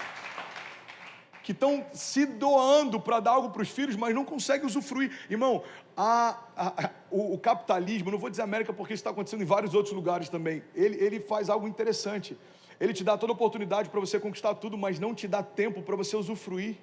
que 1.44 1.52
estão 1.52 1.86
se 1.92 2.26
doando 2.26 3.00
para 3.00 3.20
dar 3.20 3.32
algo 3.32 3.50
para 3.50 3.62
os 3.62 3.70
filhos, 3.70 3.98
mas 3.98 4.16
não 4.16 4.24
conseguem 4.24 4.66
usufruir. 4.66 5.12
Irmão, 5.30 5.62
a, 5.96 6.40
a, 6.56 6.86
a, 6.86 6.90
o, 7.12 7.34
o, 7.34 7.38
capitalismo, 7.38 8.10
não 8.10 8.18
vou 8.18 8.30
dizer 8.30 8.44
América 8.44 8.72
porque 8.72 8.94
isso 8.94 9.02
está 9.02 9.10
acontecendo 9.10 9.42
em 9.42 9.46
vários 9.46 9.74
outros 9.74 9.94
lugares 9.94 10.30
também, 10.30 10.64
ele, 10.74 10.96
ele 11.04 11.20
faz 11.20 11.50
algo 11.50 11.68
interessante. 11.68 12.38
Ele 12.80 12.94
te 12.94 13.04
dá 13.04 13.18
toda 13.18 13.34
oportunidade 13.34 13.90
para 13.90 14.00
você 14.00 14.20
conquistar 14.20 14.56
tudo, 14.56 14.78
mas 14.78 15.00
não 15.00 15.14
te 15.14 15.28
dá 15.28 15.44
tempo 15.44 15.82
para 15.82 15.96
você 15.96 16.16
usufruir. 16.16 16.78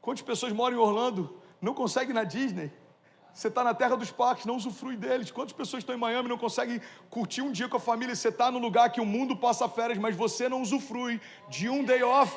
Quantas 0.00 0.22
pessoas 0.22 0.52
moram 0.52 0.76
em 0.76 0.80
Orlando, 0.80 1.36
não 1.60 1.74
conseguem 1.74 2.14
na 2.14 2.22
Disney? 2.22 2.70
Você 3.36 3.48
está 3.48 3.62
na 3.62 3.74
terra 3.74 3.96
dos 3.96 4.10
parques, 4.10 4.46
não 4.46 4.56
usufrui 4.56 4.96
deles. 4.96 5.30
Quantas 5.30 5.52
pessoas 5.52 5.82
estão 5.82 5.94
em 5.94 5.98
Miami 5.98 6.26
não 6.26 6.38
conseguem 6.38 6.80
curtir 7.10 7.42
um 7.42 7.52
dia 7.52 7.68
com 7.68 7.76
a 7.76 7.78
família? 7.78 8.16
Você 8.16 8.30
está 8.30 8.50
no 8.50 8.58
lugar 8.58 8.90
que 8.90 8.98
o 8.98 9.04
mundo 9.04 9.36
passa 9.36 9.68
férias, 9.68 9.98
mas 9.98 10.16
você 10.16 10.48
não 10.48 10.62
usufrui 10.62 11.20
de 11.50 11.68
um 11.68 11.84
day 11.84 12.02
off. 12.02 12.34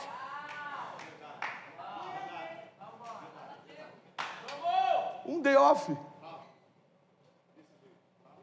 Um 5.25 5.39
day 5.41 5.55
off. 5.55 5.95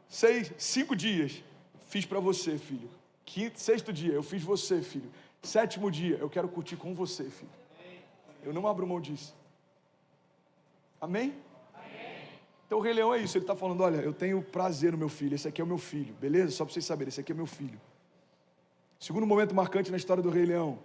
Seis, 0.09 0.51
cinco 0.57 0.97
dias. 0.97 1.43
Fiz 1.89 2.07
para 2.07 2.21
você, 2.21 2.57
filho. 2.57 2.89
Quinto, 3.27 3.61
sexto 3.61 3.93
dia, 3.93 4.15
eu 4.15 4.23
fiz 4.23 4.43
você, 4.43 4.81
filho. 4.81 5.13
Sétimo 5.43 5.91
dia, 5.91 6.17
eu 6.17 6.31
quero 6.31 6.49
curtir 6.49 6.77
com 6.77 6.95
você, 6.95 7.25
filho. 7.25 7.51
Eu 8.43 8.55
não 8.55 8.67
abro 8.67 8.87
mão 8.87 8.99
disso. 8.99 9.37
Amém? 10.99 11.45
Então 12.67 12.79
o 12.79 12.81
Rei 12.81 12.93
Leão 12.93 13.15
é 13.15 13.19
isso, 13.19 13.39
ele 13.39 13.45
está 13.45 13.55
falando: 13.55 13.83
olha, 13.83 13.99
eu 13.99 14.13
tenho 14.13 14.43
prazer 14.43 14.93
no 14.93 14.99
meu 14.99 15.09
filho, 15.09 15.35
esse 15.35 15.47
aqui 15.47 15.61
é 15.61 15.65
o 15.65 15.67
meu 15.67 15.79
filho, 15.79 16.15
beleza? 16.21 16.51
Só 16.51 16.65
para 16.65 16.75
vocês 16.75 16.85
saberem, 16.85 17.09
esse 17.09 17.21
aqui 17.21 17.33
é 17.33 17.35
meu 17.35 17.47
filho. 17.47 17.81
Segundo 18.99 19.27
momento 19.27 19.55
marcante 19.55 19.91
na 19.91 19.97
história 19.97 20.23
do 20.23 20.31
Rei 20.31 20.47
Leão. 20.47 20.79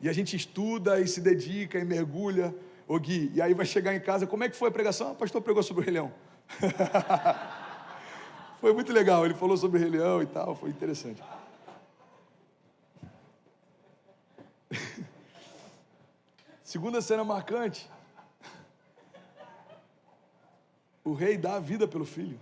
E 0.00 0.08
a 0.08 0.12
gente 0.12 0.34
estuda 0.34 0.98
e 0.98 1.06
se 1.06 1.20
dedica 1.20 1.78
e 1.78 1.84
mergulha. 1.84 2.54
Ô 2.88 2.98
Gui, 2.98 3.30
e 3.32 3.40
aí 3.40 3.54
vai 3.54 3.64
chegar 3.64 3.94
em 3.94 4.00
casa, 4.00 4.26
como 4.26 4.42
é 4.42 4.48
que 4.48 4.56
foi 4.56 4.68
a 4.68 4.72
pregação? 4.72 5.08
Ah, 5.08 5.12
o 5.12 5.14
pastor 5.14 5.40
pregou 5.40 5.62
sobre 5.62 5.82
o 5.82 5.84
Rei 5.84 5.94
Leão. 5.94 6.12
foi 8.60 8.74
muito 8.74 8.92
legal, 8.92 9.24
ele 9.24 9.34
falou 9.34 9.56
sobre 9.56 9.78
o 9.78 9.80
Rei 9.80 9.90
Leão 9.90 10.20
e 10.20 10.26
tal, 10.26 10.56
foi 10.56 10.70
interessante. 10.70 11.22
Segunda 16.64 17.00
cena 17.00 17.22
marcante 17.22 17.88
O 21.04 21.12
rei 21.12 21.36
dá 21.36 21.56
a 21.56 21.60
vida 21.60 21.86
pelo 21.88 22.04
filho. 22.04 22.38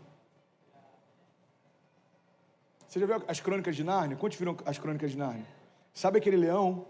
Você 2.86 2.98
já 2.98 3.06
viu 3.06 3.24
as 3.28 3.40
crônicas 3.40 3.76
de 3.76 3.84
Nárnia? 3.84 4.16
Quantos 4.16 4.38
viram 4.38 4.56
as 4.66 4.78
crônicas 4.78 5.12
de 5.12 5.16
Nárnia? 5.16 5.46
Sabe 5.94 6.18
aquele 6.18 6.36
leão? 6.36 6.86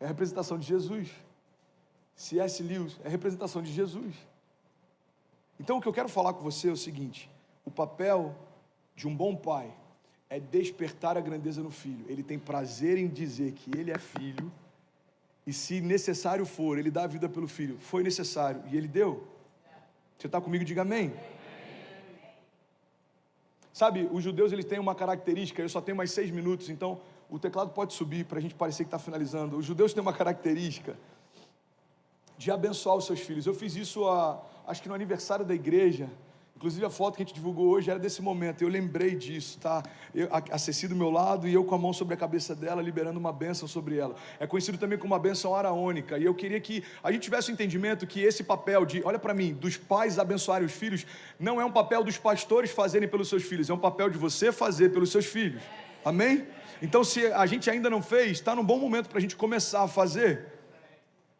É 0.00 0.04
a 0.04 0.08
representação 0.08 0.58
de 0.58 0.66
Jesus. 0.66 1.10
C.S. 2.16 2.62
Lewis 2.62 2.98
é 3.04 3.06
a 3.06 3.10
representação 3.10 3.62
de 3.62 3.72
Jesus. 3.72 4.14
Então 5.60 5.78
o 5.78 5.80
que 5.80 5.88
eu 5.88 5.92
quero 5.92 6.08
falar 6.08 6.32
com 6.32 6.42
você 6.42 6.68
é 6.68 6.72
o 6.72 6.76
seguinte: 6.76 7.30
o 7.64 7.70
papel 7.70 8.34
de 8.96 9.06
um 9.06 9.14
bom 9.14 9.36
pai 9.36 9.72
é 10.30 10.40
despertar 10.40 11.16
a 11.16 11.20
grandeza 11.20 11.62
no 11.62 11.70
filho. 11.70 12.04
Ele 12.08 12.22
tem 12.22 12.38
prazer 12.38 12.98
em 12.98 13.08
dizer 13.08 13.52
que 13.52 13.70
ele 13.76 13.90
é 13.90 13.98
filho, 13.98 14.50
e 15.46 15.52
se 15.52 15.80
necessário 15.80 16.44
for, 16.44 16.78
ele 16.78 16.90
dá 16.90 17.04
a 17.04 17.06
vida 17.06 17.28
pelo 17.28 17.48
filho. 17.48 17.78
Foi 17.78 18.02
necessário, 18.02 18.62
e 18.70 18.76
ele 18.76 18.88
deu. 18.88 19.26
Você 20.18 20.26
está 20.26 20.40
comigo? 20.40 20.64
Diga 20.64 20.82
amém. 20.82 21.14
Sabe, 23.72 24.08
os 24.10 24.24
judeus 24.24 24.50
eles 24.52 24.64
têm 24.64 24.80
uma 24.80 24.94
característica, 24.94 25.62
eu 25.62 25.68
só 25.68 25.80
tenho 25.80 25.96
mais 25.96 26.10
seis 26.10 26.32
minutos, 26.32 26.68
então 26.68 27.00
o 27.30 27.38
teclado 27.38 27.70
pode 27.70 27.94
subir 27.94 28.24
para 28.24 28.38
a 28.38 28.42
gente 28.42 28.54
parecer 28.54 28.82
que 28.82 28.88
está 28.88 28.98
finalizando. 28.98 29.56
Os 29.56 29.64
judeus 29.64 29.92
têm 29.92 30.00
uma 30.00 30.12
característica 30.12 30.96
de 32.36 32.50
abençoar 32.50 32.96
os 32.96 33.06
seus 33.06 33.20
filhos. 33.20 33.46
Eu 33.46 33.54
fiz 33.54 33.76
isso, 33.76 34.08
a, 34.08 34.42
acho 34.66 34.82
que 34.82 34.88
no 34.88 34.94
aniversário 34.94 35.44
da 35.44 35.54
igreja, 35.54 36.10
Inclusive 36.58 36.84
a 36.84 36.90
foto 36.90 37.14
que 37.14 37.22
a 37.22 37.24
gente 37.24 37.36
divulgou 37.36 37.68
hoje 37.68 37.88
era 37.88 38.00
desse 38.00 38.20
momento. 38.20 38.62
Eu 38.62 38.68
lembrei 38.68 39.14
disso, 39.14 39.60
tá? 39.60 39.80
Eu, 40.12 40.28
a, 40.32 40.58
Ceci 40.58 40.88
do 40.88 40.96
meu 40.96 41.08
lado 41.08 41.46
e 41.46 41.54
eu 41.54 41.62
com 41.62 41.72
a 41.72 41.78
mão 41.78 41.92
sobre 41.92 42.14
a 42.14 42.16
cabeça 42.16 42.52
dela, 42.52 42.82
liberando 42.82 43.16
uma 43.16 43.32
bênção 43.32 43.68
sobre 43.68 43.96
ela. 43.96 44.16
É 44.40 44.46
conhecido 44.46 44.76
também 44.76 44.98
como 44.98 45.14
uma 45.14 45.20
bênção 45.20 45.54
araônica. 45.54 46.18
E 46.18 46.24
eu 46.24 46.34
queria 46.34 46.60
que 46.60 46.82
a 47.00 47.12
gente 47.12 47.22
tivesse 47.22 47.48
o 47.48 47.52
um 47.52 47.54
entendimento 47.54 48.08
que 48.08 48.20
esse 48.20 48.42
papel 48.42 48.84
de, 48.84 49.00
olha 49.04 49.20
para 49.20 49.32
mim, 49.32 49.54
dos 49.54 49.76
pais 49.76 50.18
abençoarem 50.18 50.66
os 50.66 50.72
filhos, 50.72 51.06
não 51.38 51.60
é 51.60 51.64
um 51.64 51.70
papel 51.70 52.02
dos 52.02 52.18
pastores 52.18 52.72
fazerem 52.72 53.08
pelos 53.08 53.28
seus 53.28 53.44
filhos, 53.44 53.70
é 53.70 53.72
um 53.72 53.78
papel 53.78 54.10
de 54.10 54.18
você 54.18 54.50
fazer 54.50 54.88
pelos 54.88 55.12
seus 55.12 55.26
filhos. 55.26 55.62
Amém? 56.04 56.44
Então, 56.82 57.04
se 57.04 57.24
a 57.26 57.46
gente 57.46 57.70
ainda 57.70 57.88
não 57.88 58.02
fez, 58.02 58.32
está 58.32 58.56
num 58.56 58.64
bom 58.64 58.80
momento 58.80 59.08
para 59.08 59.18
a 59.18 59.20
gente 59.20 59.36
começar 59.36 59.84
a 59.84 59.88
fazer. 59.88 60.57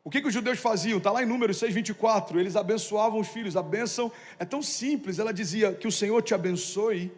O 0.09 0.11
que, 0.11 0.23
que 0.23 0.29
os 0.29 0.33
judeus 0.33 0.59
faziam? 0.59 0.97
Está 0.97 1.13
lá 1.13 1.23
em 1.23 1.27
Números 1.27 1.59
6,24. 1.61 2.37
Eles 2.37 2.57
abençoavam 2.57 3.21
os 3.21 3.29
filhos. 3.29 3.59
A 3.59 3.63
bênção 3.63 4.11
é 4.39 4.45
tão 4.47 4.63
simples. 4.63 5.19
Ela 5.19 5.35
dizia 5.35 5.75
que 5.75 5.87
o 5.87 5.93
Senhor 5.93 6.23
te 6.23 6.33
abençoe 6.33 7.13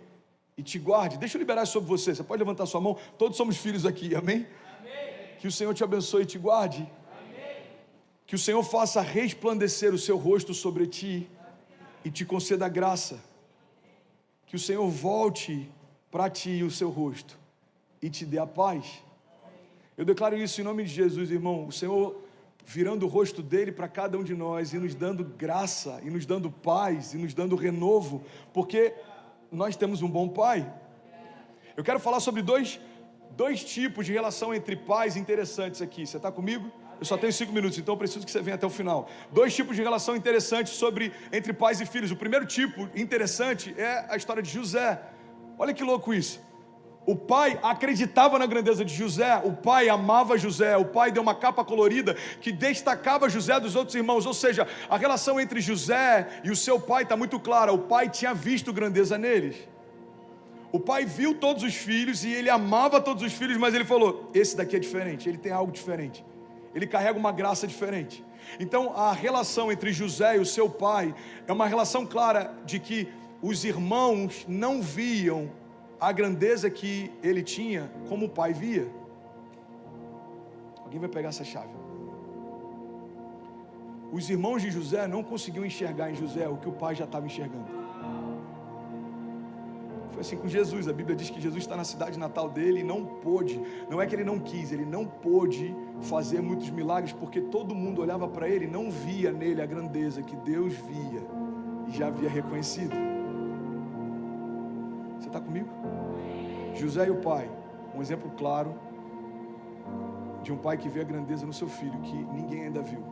e 0.58 0.62
te 0.64 0.76
guarde. 0.76 1.16
Deixa 1.16 1.36
eu 1.36 1.38
liberar 1.38 1.66
sobre 1.66 1.88
você. 1.88 2.12
Você 2.12 2.24
pode 2.24 2.40
levantar 2.40 2.66
sua 2.66 2.80
mão. 2.80 2.98
Todos 3.16 3.36
somos 3.36 3.58
filhos 3.58 3.86
aqui. 3.86 4.16
Amém? 4.16 4.44
Amém. 4.80 5.36
Que 5.38 5.46
o 5.46 5.52
Senhor 5.52 5.72
te 5.72 5.84
abençoe 5.84 6.24
e 6.24 6.26
te 6.26 6.36
guarde. 6.36 6.84
Amém. 7.16 7.62
Que 8.26 8.34
o 8.34 8.38
Senhor 8.40 8.60
faça 8.64 9.00
resplandecer 9.00 9.94
o 9.94 9.98
seu 10.06 10.16
rosto 10.16 10.52
sobre 10.52 10.88
ti 10.88 11.30
e 12.04 12.10
te 12.10 12.24
conceda 12.24 12.68
graça. 12.68 13.20
Que 14.46 14.56
o 14.56 14.58
Senhor 14.58 14.88
volte 14.88 15.70
para 16.10 16.28
ti 16.28 16.64
o 16.64 16.72
seu 16.72 16.90
rosto 16.90 17.38
e 18.02 18.10
te 18.10 18.26
dê 18.26 18.40
a 18.40 18.48
paz. 18.48 19.00
Eu 19.96 20.04
declaro 20.04 20.36
isso 20.36 20.60
em 20.60 20.64
nome 20.64 20.82
de 20.82 20.90
Jesus, 20.90 21.30
irmão. 21.30 21.68
O 21.68 21.70
Senhor 21.70 22.28
virando 22.64 23.06
o 23.06 23.08
rosto 23.08 23.42
dele 23.42 23.72
para 23.72 23.88
cada 23.88 24.18
um 24.18 24.22
de 24.22 24.34
nós 24.34 24.72
e 24.72 24.78
nos 24.78 24.94
dando 24.94 25.24
graça, 25.24 26.00
e 26.02 26.10
nos 26.10 26.26
dando 26.26 26.50
paz, 26.50 27.14
e 27.14 27.18
nos 27.18 27.34
dando 27.34 27.56
renovo, 27.56 28.22
porque 28.52 28.94
nós 29.50 29.76
temos 29.76 30.02
um 30.02 30.08
bom 30.08 30.28
Pai. 30.28 30.72
Eu 31.76 31.84
quero 31.84 31.98
falar 31.98 32.20
sobre 32.20 32.42
dois, 32.42 32.80
dois 33.36 33.64
tipos 33.64 34.06
de 34.06 34.12
relação 34.12 34.54
entre 34.54 34.76
pais 34.76 35.16
interessantes 35.16 35.80
aqui. 35.80 36.06
Você 36.06 36.16
está 36.16 36.30
comigo? 36.30 36.70
Eu 36.98 37.06
só 37.06 37.16
tenho 37.16 37.32
cinco 37.32 37.52
minutos, 37.52 37.78
então 37.78 37.96
preciso 37.96 38.26
que 38.26 38.30
você 38.30 38.42
venha 38.42 38.56
até 38.56 38.66
o 38.66 38.70
final. 38.70 39.08
Dois 39.32 39.54
tipos 39.54 39.74
de 39.74 39.82
relação 39.82 40.14
interessantes 40.14 40.74
sobre 40.74 41.12
entre 41.32 41.52
pais 41.52 41.80
e 41.80 41.86
filhos. 41.86 42.10
O 42.10 42.16
primeiro 42.16 42.44
tipo 42.44 42.88
interessante 42.94 43.74
é 43.78 44.04
a 44.10 44.16
história 44.16 44.42
de 44.42 44.50
José. 44.50 45.00
Olha 45.58 45.72
que 45.72 45.82
louco 45.82 46.12
isso. 46.12 46.40
O 47.10 47.16
pai 47.16 47.58
acreditava 47.60 48.38
na 48.38 48.46
grandeza 48.46 48.84
de 48.84 48.94
José, 48.94 49.42
o 49.44 49.52
pai 49.52 49.88
amava 49.88 50.38
José, 50.38 50.76
o 50.76 50.84
pai 50.84 51.10
deu 51.10 51.20
uma 51.20 51.34
capa 51.34 51.64
colorida 51.64 52.14
que 52.40 52.52
destacava 52.52 53.28
José 53.28 53.58
dos 53.58 53.74
outros 53.74 53.96
irmãos, 53.96 54.26
ou 54.26 54.32
seja, 54.32 54.64
a 54.88 54.96
relação 54.96 55.40
entre 55.40 55.60
José 55.60 56.40
e 56.44 56.52
o 56.52 56.54
seu 56.54 56.78
pai 56.78 57.02
está 57.02 57.16
muito 57.16 57.40
clara, 57.40 57.72
o 57.72 57.78
pai 57.78 58.08
tinha 58.08 58.32
visto 58.32 58.72
grandeza 58.72 59.18
neles. 59.18 59.56
O 60.70 60.78
pai 60.78 61.04
viu 61.04 61.34
todos 61.34 61.64
os 61.64 61.74
filhos 61.74 62.22
e 62.22 62.30
ele 62.32 62.48
amava 62.48 63.00
todos 63.00 63.24
os 63.24 63.32
filhos, 63.32 63.58
mas 63.58 63.74
ele 63.74 63.84
falou: 63.84 64.30
esse 64.32 64.56
daqui 64.56 64.76
é 64.76 64.78
diferente, 64.78 65.28
ele 65.28 65.38
tem 65.38 65.50
algo 65.50 65.72
diferente, 65.72 66.24
ele 66.72 66.86
carrega 66.86 67.18
uma 67.18 67.32
graça 67.32 67.66
diferente. 67.66 68.24
Então 68.60 68.96
a 68.96 69.12
relação 69.12 69.72
entre 69.72 69.92
José 69.92 70.36
e 70.36 70.38
o 70.38 70.46
seu 70.46 70.70
pai 70.70 71.12
é 71.48 71.52
uma 71.52 71.66
relação 71.66 72.06
clara 72.06 72.54
de 72.64 72.78
que 72.78 73.08
os 73.42 73.64
irmãos 73.64 74.44
não 74.46 74.80
viam 74.80 75.58
a 76.00 76.10
grandeza 76.12 76.70
que 76.70 77.12
ele 77.22 77.42
tinha, 77.42 77.90
como 78.08 78.26
o 78.26 78.28
pai 78.28 78.52
via. 78.52 78.88
Alguém 80.82 80.98
vai 80.98 81.08
pegar 81.08 81.28
essa 81.28 81.44
chave. 81.44 81.74
Os 84.10 84.28
irmãos 84.28 84.60
de 84.62 84.70
José 84.70 85.06
não 85.06 85.22
conseguiam 85.22 85.64
enxergar 85.64 86.10
em 86.10 86.16
José 86.16 86.48
o 86.48 86.56
que 86.56 86.68
o 86.68 86.72
pai 86.72 86.94
já 86.94 87.04
estava 87.04 87.26
enxergando. 87.26 87.80
Foi 90.10 90.22
assim 90.22 90.36
com 90.36 90.48
Jesus. 90.48 90.88
A 90.88 90.92
Bíblia 90.92 91.14
diz 91.14 91.30
que 91.30 91.40
Jesus 91.40 91.62
está 91.62 91.76
na 91.76 91.84
cidade 91.84 92.18
natal 92.18 92.48
dele 92.48 92.80
e 92.80 92.82
não 92.82 93.04
pôde. 93.04 93.60
Não 93.88 94.02
é 94.02 94.06
que 94.06 94.14
ele 94.16 94.24
não 94.24 94.38
quis, 94.38 94.72
ele 94.72 94.84
não 94.84 95.06
pôde 95.06 95.76
fazer 96.00 96.40
muitos 96.40 96.70
milagres 96.70 97.12
porque 97.12 97.40
todo 97.40 97.74
mundo 97.74 98.02
olhava 98.02 98.26
para 98.26 98.48
ele 98.48 98.64
e 98.64 98.68
não 98.68 98.90
via 98.90 99.30
nele 99.30 99.62
a 99.62 99.66
grandeza 99.66 100.22
que 100.22 100.34
Deus 100.34 100.72
via 100.74 101.22
e 101.86 101.92
já 101.92 102.08
havia 102.08 102.28
reconhecido. 102.28 103.19
Você 105.20 105.28
está 105.28 105.40
comigo? 105.40 105.68
José 106.74 107.06
e 107.06 107.10
o 107.10 107.16
pai, 107.16 107.50
um 107.94 108.00
exemplo 108.00 108.30
claro 108.38 108.74
de 110.42 110.50
um 110.50 110.56
pai 110.56 110.78
que 110.78 110.88
vê 110.88 111.02
a 111.02 111.04
grandeza 111.04 111.44
no 111.44 111.52
seu 111.52 111.68
filho, 111.68 111.98
que 112.00 112.16
ninguém 112.32 112.64
ainda 112.64 112.80
viu. 112.80 113.02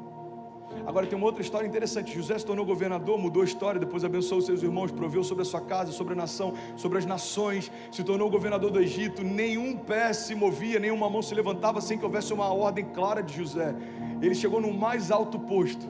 Agora 0.87 1.07
tem 1.07 1.17
uma 1.17 1.27
outra 1.27 1.43
história 1.43 1.67
interessante. 1.67 2.15
José 2.15 2.39
se 2.39 2.47
tornou 2.47 2.65
governador, 2.65 3.19
mudou 3.19 3.43
a 3.43 3.45
história, 3.45 3.79
depois 3.79 4.05
abençoou 4.05 4.41
seus 4.41 4.63
irmãos, 4.63 4.91
proveu 4.91 5.23
sobre 5.23 5.43
a 5.43 5.45
sua 5.45 5.61
casa, 5.61 5.93
sobre 5.93 6.15
a 6.15 6.17
nação, 6.17 6.55
sobre 6.77 6.99
as 6.99 7.07
nações, 7.07 7.71
se 7.91 8.03
tornou 8.03 8.31
governador 8.31 8.71
do 8.71 8.81
Egito. 8.81 9.23
Nenhum 9.23 9.77
pé 9.77 10.13
se 10.13 10.35
movia, 10.35 10.79
nenhuma 10.79 11.09
mão 11.11 11.23
se 11.23 11.35
levantava 11.35 11.81
sem 11.81 11.99
que 11.99 12.05
houvesse 12.05 12.33
uma 12.33 12.49
ordem 12.53 12.87
clara 12.87 13.23
de 13.23 13.35
José. 13.35 13.75
Ele 14.23 14.35
chegou 14.35 14.61
no 14.61 14.73
mais 14.73 15.11
alto 15.11 15.39
posto. 15.39 15.87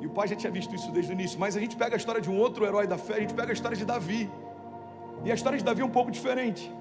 E 0.00 0.06
o 0.06 0.10
pai 0.10 0.28
já 0.28 0.36
tinha 0.36 0.52
visto 0.52 0.74
isso 0.74 0.90
desde 0.90 1.12
o 1.12 1.14
início. 1.14 1.38
Mas 1.38 1.56
a 1.56 1.60
gente 1.60 1.76
pega 1.76 1.94
a 1.96 1.98
história 1.98 2.20
de 2.20 2.30
um 2.30 2.38
outro 2.38 2.64
herói 2.64 2.86
da 2.86 2.98
fé, 2.98 3.14
a 3.14 3.20
gente 3.20 3.34
pega 3.34 3.50
a 3.50 3.52
história 3.52 3.76
de 3.76 3.84
Davi. 3.84 4.28
E 5.24 5.30
a 5.30 5.34
história 5.34 5.58
de 5.58 5.64
Davi 5.64 5.82
é 5.82 5.84
um 5.84 5.90
pouco 5.90 6.10
diferente. 6.10 6.72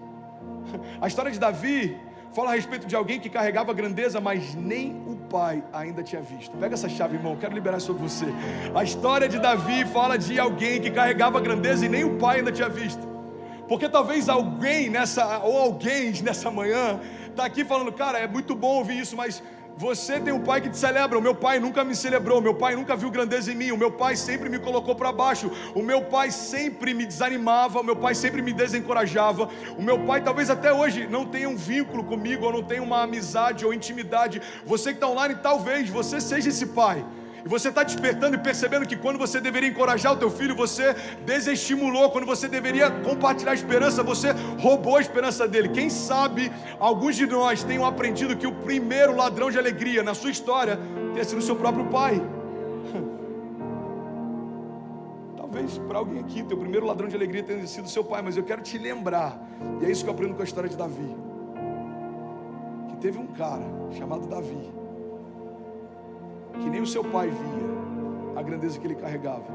A 1.00 1.08
história 1.08 1.32
de 1.32 1.40
Davi 1.40 1.98
fala 2.34 2.52
a 2.52 2.56
respeito 2.56 2.88
de 2.88 2.96
alguém 2.96 3.20
que 3.20 3.30
carregava 3.30 3.74
grandeza, 3.74 4.22
mas 4.22 4.56
nem 4.56 4.96
o 5.06 5.16
pai 5.30 5.64
ainda 5.74 6.02
tinha 6.02 6.22
visto. 6.22 6.56
Pega 6.58 6.74
essa 6.74 6.90
chave, 6.90 7.16
irmão, 7.16 7.36
quero 7.36 7.54
liberar 7.54 7.80
sobre 7.80 8.04
você. 8.04 8.26
A 8.74 8.84
história 8.84 9.28
de 9.28 9.38
Davi 9.40 9.86
fala 9.86 10.18
de 10.18 10.40
alguém 10.40 10.80
que 10.82 10.90
carregava 10.90 11.40
grandeza 11.40 11.86
e 11.86 11.90
nem 11.90 12.04
o 12.04 12.18
pai 12.18 12.38
ainda 12.38 12.52
tinha 12.52 12.70
visto. 12.70 13.12
Porque 13.68 13.88
talvez 13.88 14.28
alguém 14.28 14.90
nessa, 14.90 15.40
ou 15.40 15.58
alguém 15.58 16.12
nessa 16.22 16.50
manhã, 16.52 17.00
está 17.28 17.46
aqui 17.46 17.64
falando, 17.64 17.92
cara, 17.92 18.18
é 18.20 18.28
muito 18.28 18.56
bom 18.56 18.78
ouvir 18.78 19.00
isso, 19.00 19.16
mas 19.16 19.42
você 19.78 20.20
tem 20.20 20.34
um 20.34 20.44
pai 20.44 20.62
que 20.62 20.70
te 20.70 20.78
celebra. 20.78 21.18
O 21.18 21.22
meu 21.22 21.34
pai 21.34 21.60
nunca 21.60 21.84
me 21.84 21.96
celebrou. 21.96 22.40
O 22.40 22.42
meu 22.42 22.54
pai 22.54 22.76
nunca 22.76 22.96
viu 22.96 23.10
grandeza 23.10 23.52
em 23.52 23.56
mim. 23.56 23.72
O 23.72 23.78
meu 23.78 23.92
pai 23.92 24.16
sempre 24.16 24.50
me 24.50 24.60
colocou 24.60 24.96
para 24.96 25.12
baixo. 25.12 25.52
O 25.74 25.82
meu 25.82 26.04
pai 26.04 26.32
sempre 26.32 26.94
me 26.94 27.06
desanimava. 27.06 27.80
O 27.80 27.84
meu 27.84 27.96
pai 27.96 28.14
sempre 28.16 28.42
me 28.42 28.54
desencorajava. 28.54 29.50
O 29.78 29.82
meu 29.82 30.00
pai 30.06 30.22
talvez 30.22 30.50
até 30.50 30.72
hoje 30.72 31.08
não 31.08 31.26
tenha 31.26 31.50
um 31.50 31.56
vínculo 31.56 32.04
comigo, 32.04 32.46
ou 32.46 32.54
não 32.54 32.64
tenha 32.64 32.84
uma 32.84 33.04
amizade 33.04 33.66
ou 33.66 33.74
intimidade. 33.74 34.42
Você 34.66 34.90
que 34.90 34.98
está 34.98 35.08
online, 35.08 35.36
talvez 35.42 35.90
você 35.90 36.22
seja 36.22 36.50
esse 36.50 36.68
pai. 36.68 37.06
E 37.44 37.50
você 37.50 37.70
está 37.70 37.84
despertando 37.84 38.36
e 38.36 38.40
percebendo 38.40 38.86
que 38.86 38.96
quando 38.96 39.18
você 39.18 39.42
deveria 39.42 39.70
encorajar 39.70 40.14
o 40.14 40.18
teu 40.18 40.30
filho, 40.30 40.56
você 40.56 40.96
desestimulou. 41.26 42.12
Quando 42.12 42.26
você 42.26 42.48
deveria 42.48 42.92
compartilhar 42.92 43.52
a 43.52 43.56
esperança, 43.56 44.04
você 44.04 44.32
roubou 44.60 44.98
a 44.98 45.02
esperança 45.02 45.48
dele. 45.48 45.70
Quem 45.70 45.90
sabe 45.90 46.52
alguns 46.80 47.16
de 47.16 47.26
nós 47.26 47.64
tenham 47.64 47.86
aprendido 47.86 48.38
que 48.38 48.46
o 48.46 48.54
primeiro 48.54 49.16
ladrão 49.16 49.50
de 49.50 49.58
alegria 49.58 50.04
na 50.04 50.14
sua 50.14 50.30
história 50.30 50.80
tenha 51.14 51.26
sido 51.26 51.40
o 51.40 51.42
seu 51.42 51.56
próprio 51.56 51.86
pai. 51.86 52.22
Talvez 55.36 55.80
para 55.80 55.98
alguém 55.98 56.20
aqui, 56.20 56.44
teu 56.44 56.58
primeiro 56.58 56.86
ladrão 56.86 57.08
de 57.08 57.16
alegria 57.16 57.42
tenha 57.42 57.66
sido 57.66 57.90
seu 57.90 58.04
pai, 58.04 58.22
mas 58.22 58.38
eu 58.38 58.44
quero 58.44 58.62
te 58.62 58.78
lembrar, 58.78 59.42
e 59.82 59.86
é 59.86 59.92
isso 59.92 60.04
que 60.04 60.10
eu 60.10 60.14
aprendo 60.14 60.36
com 60.36 60.42
a 60.42 60.46
história 60.46 60.70
de 60.70 60.78
Davi. 60.78 61.16
Que 62.90 62.98
teve 62.98 63.18
um 63.18 63.28
cara 63.28 63.64
chamado 63.98 64.28
Davi 64.28 64.81
que 66.62 66.70
nem 66.70 66.82
o 66.82 66.88
seu 66.88 67.04
pai 67.04 67.30
via 67.30 67.72
a 68.36 68.42
grandeza 68.42 68.80
que 68.80 68.88
ele 68.88 68.96
carregava, 68.96 69.46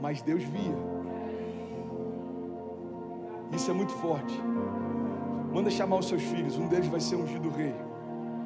mas 0.00 0.22
Deus 0.22 0.42
via. 0.42 0.76
Isso 3.52 3.70
é 3.70 3.74
muito 3.74 3.92
forte. 3.92 4.40
Manda 5.52 5.70
chamar 5.70 5.96
os 5.96 6.06
seus 6.06 6.22
filhos, 6.22 6.56
um 6.56 6.68
deles 6.68 6.86
vai 6.86 7.00
ser 7.00 7.16
ungido 7.16 7.50
rei. 7.50 7.74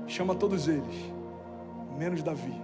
Chama 0.06 0.34
todos 0.34 0.68
eles, 0.68 1.12
menos 1.98 2.22
Davi. 2.22 2.62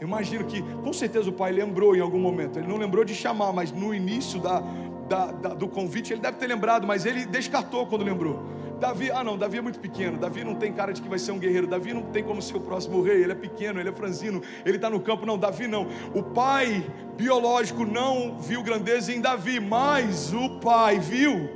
Eu 0.00 0.06
imagino 0.06 0.44
que, 0.44 0.62
com 0.62 0.92
certeza, 0.92 1.28
o 1.28 1.32
pai 1.32 1.52
lembrou 1.52 1.94
em 1.94 2.00
algum 2.00 2.18
momento. 2.18 2.58
Ele 2.58 2.66
não 2.66 2.78
lembrou 2.78 3.04
de 3.04 3.14
chamar, 3.14 3.52
mas 3.52 3.70
no 3.70 3.94
início 3.94 4.40
da, 4.40 4.62
da, 5.08 5.26
da, 5.26 5.48
do 5.50 5.68
convite 5.68 6.14
ele 6.14 6.22
deve 6.22 6.38
ter 6.38 6.46
lembrado, 6.46 6.86
mas 6.86 7.04
ele 7.04 7.26
descartou 7.26 7.86
quando 7.86 8.02
lembrou. 8.02 8.40
Davi, 8.80 9.10
ah 9.10 9.22
não, 9.22 9.36
Davi 9.36 9.58
é 9.58 9.60
muito 9.60 9.78
pequeno. 9.78 10.16
Davi 10.16 10.42
não 10.42 10.54
tem 10.54 10.72
cara 10.72 10.90
de 10.90 11.02
que 11.02 11.08
vai 11.08 11.18
ser 11.18 11.32
um 11.32 11.38
guerreiro. 11.38 11.66
Davi 11.66 11.92
não 11.92 12.02
tem 12.02 12.24
como 12.24 12.40
ser 12.40 12.56
o 12.56 12.60
próximo 12.60 13.02
rei. 13.02 13.22
Ele 13.22 13.32
é 13.32 13.34
pequeno, 13.34 13.78
ele 13.78 13.90
é 13.90 13.92
franzino, 13.92 14.42
ele 14.64 14.76
está 14.76 14.88
no 14.88 14.98
campo. 15.00 15.26
Não, 15.26 15.36
Davi 15.36 15.68
não. 15.68 15.86
O 16.14 16.22
pai 16.22 16.84
biológico 17.14 17.84
não 17.84 18.38
viu 18.38 18.62
grandeza 18.62 19.12
em 19.12 19.20
Davi, 19.20 19.60
mas 19.60 20.32
o 20.32 20.58
pai 20.60 20.98
viu. 20.98 21.50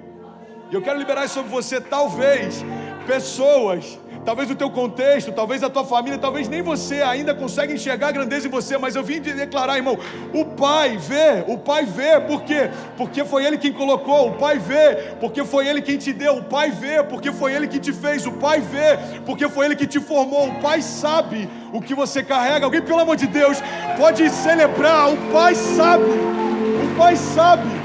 E 0.70 0.74
eu 0.74 0.82
quero 0.82 0.98
liberar 0.98 1.24
isso 1.24 1.34
sobre 1.34 1.50
você. 1.50 1.80
Talvez 1.80 2.62
pessoas 3.06 3.98
talvez 4.24 4.50
o 4.50 4.54
teu 4.54 4.70
contexto, 4.70 5.32
talvez 5.32 5.62
a 5.62 5.70
tua 5.70 5.84
família, 5.84 6.18
talvez 6.18 6.48
nem 6.48 6.62
você 6.62 7.02
ainda 7.02 7.34
consegue 7.34 7.74
enxergar 7.74 8.08
a 8.08 8.12
grandeza 8.12 8.46
em 8.46 8.50
você, 8.50 8.78
mas 8.78 8.96
eu 8.96 9.02
vim 9.02 9.20
de 9.20 9.32
declarar, 9.32 9.76
irmão, 9.76 9.98
o 10.32 10.44
Pai 10.44 10.96
vê, 10.96 11.44
o 11.46 11.58
Pai 11.58 11.84
vê, 11.84 12.20
por 12.20 12.42
quê? 12.42 12.70
Porque 12.96 13.24
foi 13.24 13.44
Ele 13.44 13.58
quem 13.58 13.72
colocou, 13.72 14.28
o 14.28 14.32
Pai 14.32 14.58
vê, 14.58 15.14
porque 15.20 15.44
foi 15.44 15.68
Ele 15.68 15.82
quem 15.82 15.98
te 15.98 16.12
deu, 16.12 16.38
o 16.38 16.44
Pai 16.44 16.70
vê, 16.70 17.02
porque 17.02 17.30
foi 17.32 17.52
Ele 17.52 17.68
que 17.68 17.78
te 17.78 17.92
fez, 17.92 18.26
o 18.26 18.32
Pai 18.32 18.60
vê, 18.60 18.98
porque 19.26 19.48
foi 19.48 19.66
Ele 19.66 19.76
que 19.76 19.86
te 19.86 20.00
formou, 20.00 20.48
o 20.48 20.54
Pai 20.60 20.80
sabe 20.80 21.48
o 21.72 21.80
que 21.80 21.94
você 21.94 22.22
carrega. 22.22 22.64
Alguém, 22.64 22.82
pelo 22.82 23.00
amor 23.00 23.16
de 23.16 23.26
Deus, 23.26 23.58
pode 23.96 24.28
celebrar, 24.30 25.12
o 25.12 25.16
Pai 25.32 25.54
sabe, 25.54 26.04
o 26.04 26.96
Pai 26.96 27.16
sabe. 27.16 27.83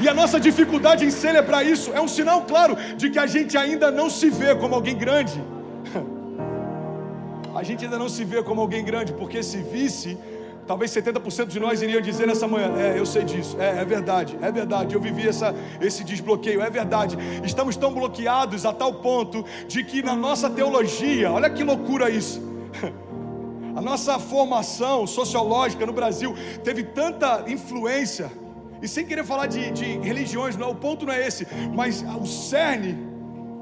E 0.00 0.08
a 0.08 0.14
nossa 0.14 0.40
dificuldade 0.40 1.04
em 1.04 1.10
celebrar 1.10 1.64
isso 1.64 1.92
é 1.92 2.00
um 2.00 2.08
sinal 2.08 2.42
claro 2.42 2.74
de 2.96 3.10
que 3.10 3.18
a 3.18 3.26
gente 3.26 3.58
ainda 3.58 3.90
não 3.90 4.08
se 4.08 4.30
vê 4.30 4.54
como 4.54 4.74
alguém 4.74 4.96
grande. 4.96 5.42
A 7.52 7.62
gente 7.64 7.84
ainda 7.84 7.98
não 7.98 8.08
se 8.08 8.24
vê 8.24 8.42
como 8.42 8.60
alguém 8.60 8.82
grande, 8.82 9.12
porque 9.12 9.42
se 9.42 9.58
visse, 9.58 10.16
talvez 10.66 10.92
70% 10.92 11.48
de 11.48 11.58
nós 11.58 11.82
iriam 11.82 12.00
dizer 12.00 12.26
nessa 12.26 12.46
manhã: 12.46 12.72
É, 12.78 12.98
eu 12.98 13.04
sei 13.04 13.24
disso, 13.24 13.56
é, 13.60 13.80
é 13.80 13.84
verdade, 13.84 14.38
é 14.40 14.50
verdade, 14.52 14.94
eu 14.94 15.00
vivi 15.00 15.28
essa, 15.28 15.54
esse 15.80 16.04
desbloqueio, 16.04 16.62
é 16.62 16.70
verdade. 16.70 17.18
Estamos 17.44 17.76
tão 17.76 17.92
bloqueados 17.92 18.64
a 18.64 18.72
tal 18.72 18.94
ponto 18.94 19.44
de 19.66 19.82
que 19.82 20.00
na 20.00 20.14
nossa 20.14 20.48
teologia, 20.48 21.30
olha 21.30 21.50
que 21.50 21.62
loucura 21.64 22.08
isso. 22.08 22.40
A 23.74 23.80
nossa 23.80 24.18
formação 24.18 25.06
sociológica 25.06 25.86
no 25.86 25.92
Brasil 25.92 26.34
teve 26.64 26.82
tanta 26.82 27.44
influência 27.46 28.30
e 28.82 28.88
sem 28.88 29.04
querer 29.04 29.24
falar 29.24 29.46
de, 29.46 29.70
de 29.70 29.98
religiões, 29.98 30.56
não, 30.56 30.70
o 30.70 30.74
ponto 30.74 31.04
não 31.04 31.12
é 31.12 31.26
esse, 31.26 31.46
mas 31.74 32.02
o 32.02 32.26
cerne 32.26 33.09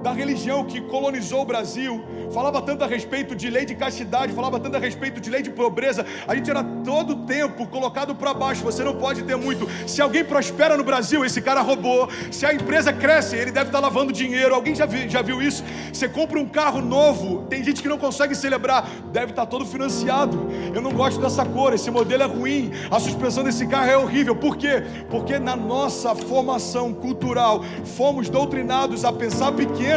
da 0.02 0.12
religião 0.12 0.64
que 0.64 0.80
colonizou 0.80 1.42
o 1.42 1.44
Brasil, 1.44 2.02
falava 2.32 2.62
tanto 2.62 2.84
a 2.84 2.86
respeito 2.86 3.34
de 3.34 3.50
lei 3.50 3.64
de 3.64 3.74
castidade, 3.74 4.32
falava 4.32 4.60
tanto 4.60 4.76
a 4.76 4.80
respeito 4.80 5.20
de 5.20 5.28
lei 5.28 5.42
de 5.42 5.50
pobreza, 5.50 6.06
a 6.26 6.34
gente 6.34 6.48
era 6.50 6.62
todo 6.62 7.16
tempo 7.26 7.66
colocado 7.66 8.14
para 8.14 8.32
baixo. 8.32 8.62
Você 8.62 8.84
não 8.84 8.94
pode 8.94 9.22
ter 9.24 9.36
muito. 9.36 9.68
Se 9.88 10.00
alguém 10.00 10.24
prospera 10.24 10.76
no 10.76 10.84
Brasil, 10.84 11.24
esse 11.24 11.40
cara 11.40 11.60
roubou. 11.60 12.08
Se 12.30 12.46
a 12.46 12.54
empresa 12.54 12.92
cresce, 12.92 13.36
ele 13.36 13.50
deve 13.50 13.66
estar 13.66 13.80
lavando 13.80 14.12
dinheiro. 14.12 14.54
Alguém 14.54 14.74
já 14.74 14.86
viu, 14.86 15.08
já 15.08 15.22
viu 15.22 15.42
isso? 15.42 15.64
Você 15.92 16.08
compra 16.08 16.38
um 16.38 16.46
carro 16.46 16.80
novo, 16.80 17.42
tem 17.48 17.62
gente 17.64 17.82
que 17.82 17.88
não 17.88 17.98
consegue 17.98 18.34
celebrar, 18.34 18.88
deve 19.12 19.32
estar 19.32 19.46
todo 19.46 19.66
financiado. 19.66 20.48
Eu 20.74 20.80
não 20.80 20.92
gosto 20.92 21.20
dessa 21.20 21.44
cor, 21.44 21.72
esse 21.72 21.90
modelo 21.90 22.22
é 22.22 22.26
ruim, 22.26 22.70
a 22.90 23.00
suspensão 23.00 23.42
desse 23.42 23.66
carro 23.66 23.90
é 23.90 23.96
horrível. 23.96 24.36
Por 24.36 24.56
quê? 24.56 24.82
Porque 25.10 25.38
na 25.38 25.56
nossa 25.56 26.14
formação 26.14 26.92
cultural 26.92 27.64
fomos 27.84 28.28
doutrinados 28.28 29.04
a 29.04 29.12
pensar 29.12 29.52
pequeno, 29.52 29.87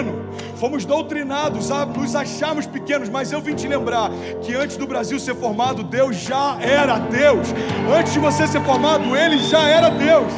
fomos 0.56 0.86
doutrinados 0.86 1.72
a 1.72 1.86
nos 1.86 2.16
acharmos 2.16 2.68
pequenos, 2.68 3.10
mas 3.10 3.32
eu 3.32 3.42
vim 3.42 3.56
te 3.56 3.68
lembrar 3.68 4.12
que 4.42 4.54
antes 4.54 4.78
do 4.78 4.86
Brasil 4.86 5.20
ser 5.20 5.36
formado, 5.36 5.84
Deus 5.84 6.16
já 6.18 6.58
era 6.62 7.00
Deus. 7.00 7.48
Antes 7.92 8.14
de 8.14 8.20
você 8.20 8.46
ser 8.46 8.62
formado, 8.62 9.16
Ele 9.16 9.40
já 9.40 9.68
era 9.68 9.90
Deus. 9.90 10.32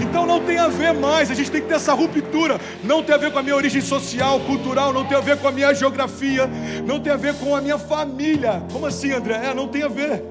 Então 0.00 0.26
não 0.26 0.40
tem 0.40 0.58
a 0.58 0.68
ver 0.68 0.92
mais, 0.92 1.30
a 1.30 1.34
gente 1.34 1.50
tem 1.50 1.60
que 1.60 1.68
ter 1.68 1.74
essa 1.74 1.92
ruptura. 1.92 2.60
Não 2.82 3.02
tem 3.02 3.14
a 3.14 3.18
ver 3.18 3.32
com 3.32 3.38
a 3.38 3.42
minha 3.42 3.54
origem 3.54 3.80
social, 3.80 4.40
cultural, 4.40 4.92
não 4.92 5.04
tem 5.04 5.16
a 5.16 5.20
ver 5.20 5.38
com 5.38 5.48
a 5.48 5.52
minha 5.52 5.72
geografia, 5.74 6.48
não 6.86 6.98
tem 6.98 7.12
a 7.12 7.16
ver 7.16 7.34
com 7.34 7.54
a 7.54 7.60
minha 7.60 7.78
família. 7.78 8.62
Como 8.72 8.86
assim, 8.86 9.12
André? 9.12 9.40
É, 9.46 9.54
não 9.54 9.68
tem 9.68 9.82
a 9.82 9.88
ver. 9.88 10.24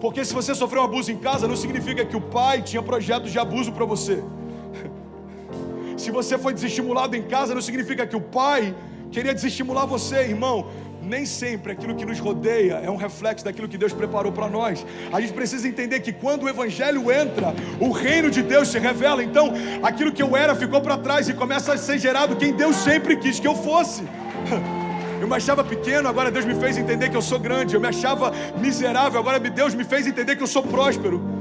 Porque 0.00 0.24
se 0.24 0.32
você 0.32 0.54
sofreu 0.54 0.82
um 0.82 0.84
abuso 0.86 1.12
em 1.12 1.16
casa, 1.16 1.46
não 1.46 1.56
significa 1.56 2.04
que 2.04 2.16
o 2.16 2.20
pai 2.20 2.62
tinha 2.62 2.82
projetos 2.82 3.30
de 3.30 3.38
abuso 3.38 3.70
para 3.70 3.84
você. 3.84 4.22
Se 6.00 6.10
você 6.10 6.38
foi 6.38 6.54
desestimulado 6.54 7.14
em 7.14 7.22
casa, 7.34 7.54
não 7.54 7.60
significa 7.60 8.06
que 8.06 8.16
o 8.16 8.20
pai 8.22 8.74
queria 9.12 9.34
desestimular 9.34 9.86
você, 9.86 10.20
irmão. 10.34 10.70
Nem 11.02 11.26
sempre 11.26 11.72
aquilo 11.72 11.94
que 11.94 12.06
nos 12.06 12.18
rodeia 12.18 12.74
é 12.82 12.90
um 12.90 12.96
reflexo 12.96 13.44
daquilo 13.44 13.68
que 13.68 13.76
Deus 13.76 13.92
preparou 13.92 14.32
para 14.32 14.48
nós. 14.48 14.84
A 15.12 15.20
gente 15.20 15.34
precisa 15.34 15.68
entender 15.68 16.00
que 16.00 16.10
quando 16.10 16.44
o 16.44 16.48
Evangelho 16.48 17.12
entra, 17.12 17.54
o 17.78 17.90
reino 17.90 18.30
de 18.30 18.42
Deus 18.42 18.68
se 18.68 18.78
revela. 18.78 19.22
Então, 19.22 19.52
aquilo 19.82 20.10
que 20.10 20.22
eu 20.22 20.34
era 20.34 20.54
ficou 20.54 20.80
para 20.80 20.96
trás 20.96 21.28
e 21.28 21.34
começa 21.34 21.74
a 21.74 21.76
ser 21.76 21.98
gerado 21.98 22.34
quem 22.36 22.54
Deus 22.54 22.76
sempre 22.76 23.16
quis 23.16 23.38
que 23.38 23.48
eu 23.48 23.54
fosse. 23.54 24.02
Eu 25.20 25.28
me 25.28 25.36
achava 25.36 25.62
pequeno, 25.62 26.08
agora 26.08 26.30
Deus 26.30 26.46
me 26.46 26.54
fez 26.54 26.78
entender 26.78 27.10
que 27.10 27.16
eu 27.16 27.20
sou 27.20 27.38
grande. 27.38 27.74
Eu 27.74 27.80
me 27.80 27.88
achava 27.88 28.32
miserável, 28.58 29.20
agora 29.20 29.38
Deus 29.38 29.74
me 29.74 29.84
fez 29.84 30.06
entender 30.06 30.34
que 30.34 30.42
eu 30.42 30.46
sou 30.46 30.62
próspero. 30.62 31.39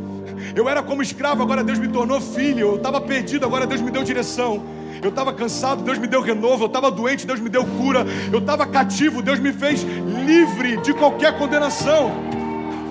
Eu 0.55 0.67
era 0.67 0.81
como 0.81 1.01
escravo, 1.01 1.41
agora 1.41 1.63
Deus 1.63 1.79
me 1.79 1.87
tornou 1.87 2.19
filho. 2.19 2.69
Eu 2.71 2.75
estava 2.75 2.99
perdido, 2.99 3.45
agora 3.45 3.65
Deus 3.67 3.81
me 3.81 3.91
deu 3.91 4.03
direção. 4.03 4.63
Eu 5.01 5.09
estava 5.09 5.33
cansado, 5.33 5.83
Deus 5.83 5.97
me 5.97 6.07
deu 6.07 6.21
renovo. 6.21 6.63
Eu 6.63 6.67
estava 6.67 6.91
doente, 6.91 7.25
Deus 7.25 7.39
me 7.39 7.49
deu 7.49 7.65
cura. 7.65 8.05
Eu 8.31 8.39
estava 8.39 8.65
cativo, 8.65 9.21
Deus 9.21 9.39
me 9.39 9.53
fez 9.53 9.83
livre 10.25 10.77
de 10.77 10.93
qualquer 10.93 11.37
condenação. 11.37 12.11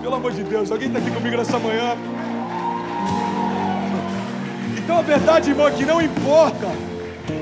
Pelo 0.03 0.15
amor 0.15 0.33
de 0.33 0.43
Deus, 0.43 0.71
alguém 0.71 0.89
está 0.89 0.99
aqui 0.99 1.11
comigo 1.11 1.37
nessa 1.37 1.59
manhã? 1.59 1.97
Então 4.79 4.99
a 4.99 5.03
verdade, 5.03 5.51
irmão, 5.51 5.69
é 5.69 5.71
que 5.71 5.85
não 5.85 6.01
importa 6.01 6.69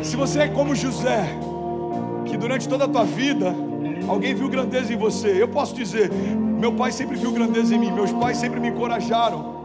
se 0.03 0.17
você 0.17 0.41
é 0.41 0.49
como 0.49 0.75
José, 0.75 1.29
que 2.25 2.37
durante 2.37 2.69
toda 2.69 2.87
a 2.87 2.89
tua 2.89 3.05
vida 3.05 3.55
alguém 4.09 4.35
viu 4.35 4.49
grandeza 4.49 4.93
em 4.93 4.97
você. 4.97 5.41
Eu 5.41 5.47
posso 5.47 5.75
dizer, 5.75 6.11
meu 6.13 6.73
pai 6.73 6.91
sempre 6.91 7.17
viu 7.17 7.31
grandeza 7.31 7.73
em 7.73 7.79
mim, 7.79 7.93
meus 7.93 8.11
pais 8.13 8.37
sempre 8.39 8.59
me 8.59 8.69
encorajaram. 8.69 9.56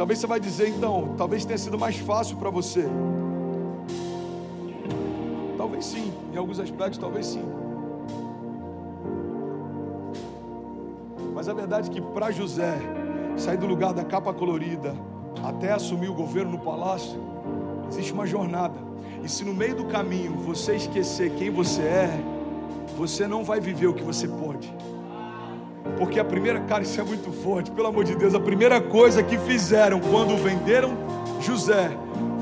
Talvez 0.00 0.18
você 0.18 0.26
vai 0.26 0.40
dizer 0.40 0.66
então, 0.70 1.14
talvez 1.18 1.44
tenha 1.44 1.58
sido 1.58 1.78
mais 1.78 1.98
fácil 1.98 2.38
para 2.38 2.48
você. 2.48 2.88
Talvez 5.58 5.84
sim, 5.84 6.10
em 6.32 6.38
alguns 6.38 6.58
aspectos, 6.58 6.96
talvez 6.96 7.26
sim. 7.26 7.44
Mas 11.34 11.50
a 11.50 11.52
verdade 11.52 11.90
é 11.90 11.92
que 11.92 12.00
para 12.00 12.30
José 12.30 12.78
sair 13.36 13.58
do 13.58 13.66
lugar 13.66 13.92
da 13.92 14.02
capa 14.02 14.32
colorida 14.32 14.96
até 15.44 15.70
assumir 15.70 16.08
o 16.08 16.14
governo 16.14 16.52
no 16.52 16.60
palácio, 16.60 17.20
existe 17.90 18.14
uma 18.14 18.24
jornada. 18.26 18.78
E 19.22 19.28
se 19.28 19.44
no 19.44 19.52
meio 19.52 19.74
do 19.74 19.84
caminho 19.84 20.32
você 20.32 20.76
esquecer 20.76 21.30
quem 21.34 21.50
você 21.50 21.82
é, 21.82 22.24
você 22.96 23.28
não 23.28 23.44
vai 23.44 23.60
viver 23.60 23.88
o 23.88 23.92
que 23.92 24.02
você 24.02 24.26
pode. 24.26 24.74
Porque 26.00 26.18
a 26.18 26.24
primeira, 26.24 26.58
cara, 26.60 26.82
isso 26.82 26.98
é 26.98 27.04
muito 27.04 27.30
forte, 27.30 27.70
pelo 27.70 27.88
amor 27.88 28.04
de 28.04 28.16
Deus, 28.16 28.34
a 28.34 28.40
primeira 28.40 28.80
coisa 28.80 29.22
que 29.22 29.36
fizeram 29.36 30.00
quando 30.00 30.34
venderam 30.42 30.96
José 31.42 31.90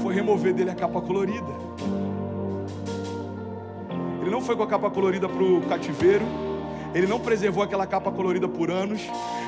foi 0.01 0.15
remover 0.15 0.55
dele 0.55 0.71
a 0.71 0.77
capa 0.77 1.01
colorida. 1.01 1.59
Ele 4.21 4.31
não 4.31 4.41
foi 4.41 4.55
com 4.55 4.63
a 4.63 4.67
capa 4.69 4.89
colorida 4.89 5.29
para 5.29 5.43
o 5.43 5.61
cativeiro, 5.63 6.25
ele 6.95 7.09
não 7.09 7.19
preservou 7.19 7.61
aquela 7.65 7.85
capa 7.85 8.13
colorida 8.13 8.47
por 8.47 8.71
anos, 8.71 9.01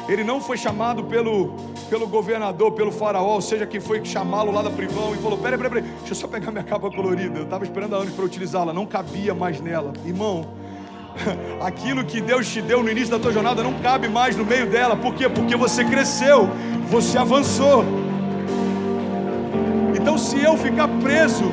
ele 0.09 0.25
não 0.25 0.41
foi 0.41 0.57
chamado 0.57 1.05
pelo, 1.05 1.55
pelo 1.89 2.09
governador, 2.09 2.73
pelo 2.73 2.91
faraó, 2.91 3.35
ou 3.35 3.41
seja, 3.41 3.65
quem 3.65 3.79
foi 3.79 4.05
chamá-lo 4.05 4.51
lá 4.51 4.63
da 4.63 4.71
privão 4.71 5.15
e 5.15 5.19
falou: 5.19 5.39
peraí, 5.39 5.57
peraí, 5.57 5.73
peraí, 5.73 5.91
deixa 5.99 6.11
eu 6.11 6.17
só 6.17 6.27
pegar 6.27 6.51
minha 6.51 6.65
capa 6.65 6.91
colorida. 6.91 7.39
Eu 7.39 7.45
estava 7.45 7.63
esperando 7.63 7.95
há 7.95 7.99
anos 7.99 8.13
para 8.13 8.25
utilizá-la, 8.25 8.73
não 8.73 8.87
cabia 8.87 9.33
mais 9.37 9.61
nela. 9.61 9.93
Irmão, 10.05 10.59
aquilo 11.61 12.05
que 12.05 12.21
Deus 12.21 12.49
te 12.49 12.61
deu 12.61 12.83
no 12.83 12.91
início 12.91 13.11
da 13.11 13.19
tua 13.19 13.33
jornada 13.33 13.63
não 13.63 13.75
cabe 13.75 14.09
mais 14.09 14.37
no 14.37 14.45
meio 14.45 14.67
dela. 14.67 14.97
Por 14.97 15.15
quê? 15.15 15.29
Porque 15.29 15.57
você 15.57 15.85
cresceu, 15.85 16.49
você 16.89 17.19
avançou. 17.19 17.85
Então, 19.95 20.17
se 20.17 20.43
eu 20.43 20.57
ficar 20.57 20.89
preso, 21.01 21.45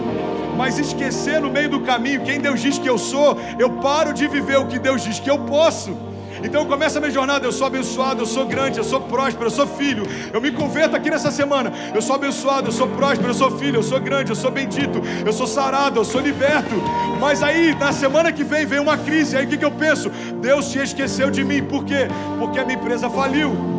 mas 0.56 0.80
esquecer 0.80 1.39
no 1.39 1.50
meio 1.50 1.70
do 1.70 1.82
caminho 1.82 2.24
quem 2.24 2.39
Deus 2.39 2.62
diz 2.62 2.80
que 2.80 2.89
eu 2.89 2.98
sou, 2.98 3.38
eu 3.60 3.70
paro 3.70 4.13
de 4.13 4.28
viver 4.28 4.58
o 4.58 4.65
que 4.65 4.80
Deus 4.80 5.04
diz 5.04 5.20
que 5.20 5.30
eu 5.30 5.39
posso. 5.39 6.07
Então 6.43 6.65
começa 6.65 6.97
a 7.00 7.02
minha 7.02 7.12
jornada. 7.12 7.45
Eu 7.45 7.52
sou 7.52 7.67
abençoado, 7.67 8.21
eu 8.21 8.26
sou 8.26 8.45
grande, 8.45 8.78
eu 8.78 8.84
sou 8.84 9.02
próspero, 9.02 9.47
eu 9.47 9.52
sou 9.52 9.67
filho. 9.67 10.06
Eu 10.34 10.41
me 10.41 10.52
converto 10.52 10.95
aqui 10.95 11.10
nessa 11.10 11.32
semana. 11.32 11.71
Eu 11.93 12.02
sou 12.02 12.15
abençoado, 12.15 12.67
eu 12.67 12.71
sou 12.71 12.88
próspero, 12.88 13.30
eu 13.30 13.34
sou 13.34 13.52
filho, 13.52 13.78
eu 13.78 13.84
sou 13.84 14.00
grande, 14.00 14.32
eu 14.32 14.36
sou 14.36 14.52
bendito, 14.52 15.02
eu 15.26 15.34
sou 15.34 15.47
sarado, 15.47 16.00
eu 16.00 16.06
sou 16.06 16.21
liberto. 16.21 16.76
Mas 17.19 17.41
aí, 17.43 17.76
na 17.76 17.91
semana 17.91 18.32
que 18.32 18.43
vem, 18.43 18.65
vem 18.65 18.80
uma 18.80 18.97
crise. 18.97 19.38
Aí 19.38 19.45
o 19.45 19.47
que, 19.47 19.58
que 19.58 19.65
eu 19.65 19.71
penso? 19.71 20.10
Deus 20.41 20.65
se 20.65 20.80
esqueceu 20.80 21.30
de 21.30 21.43
mim. 21.43 21.63
Por 21.63 21.84
quê? 21.84 22.08
Porque 22.39 22.60
a 22.60 22.65
minha 22.65 22.78
empresa 22.78 23.10
faliu. 23.10 23.77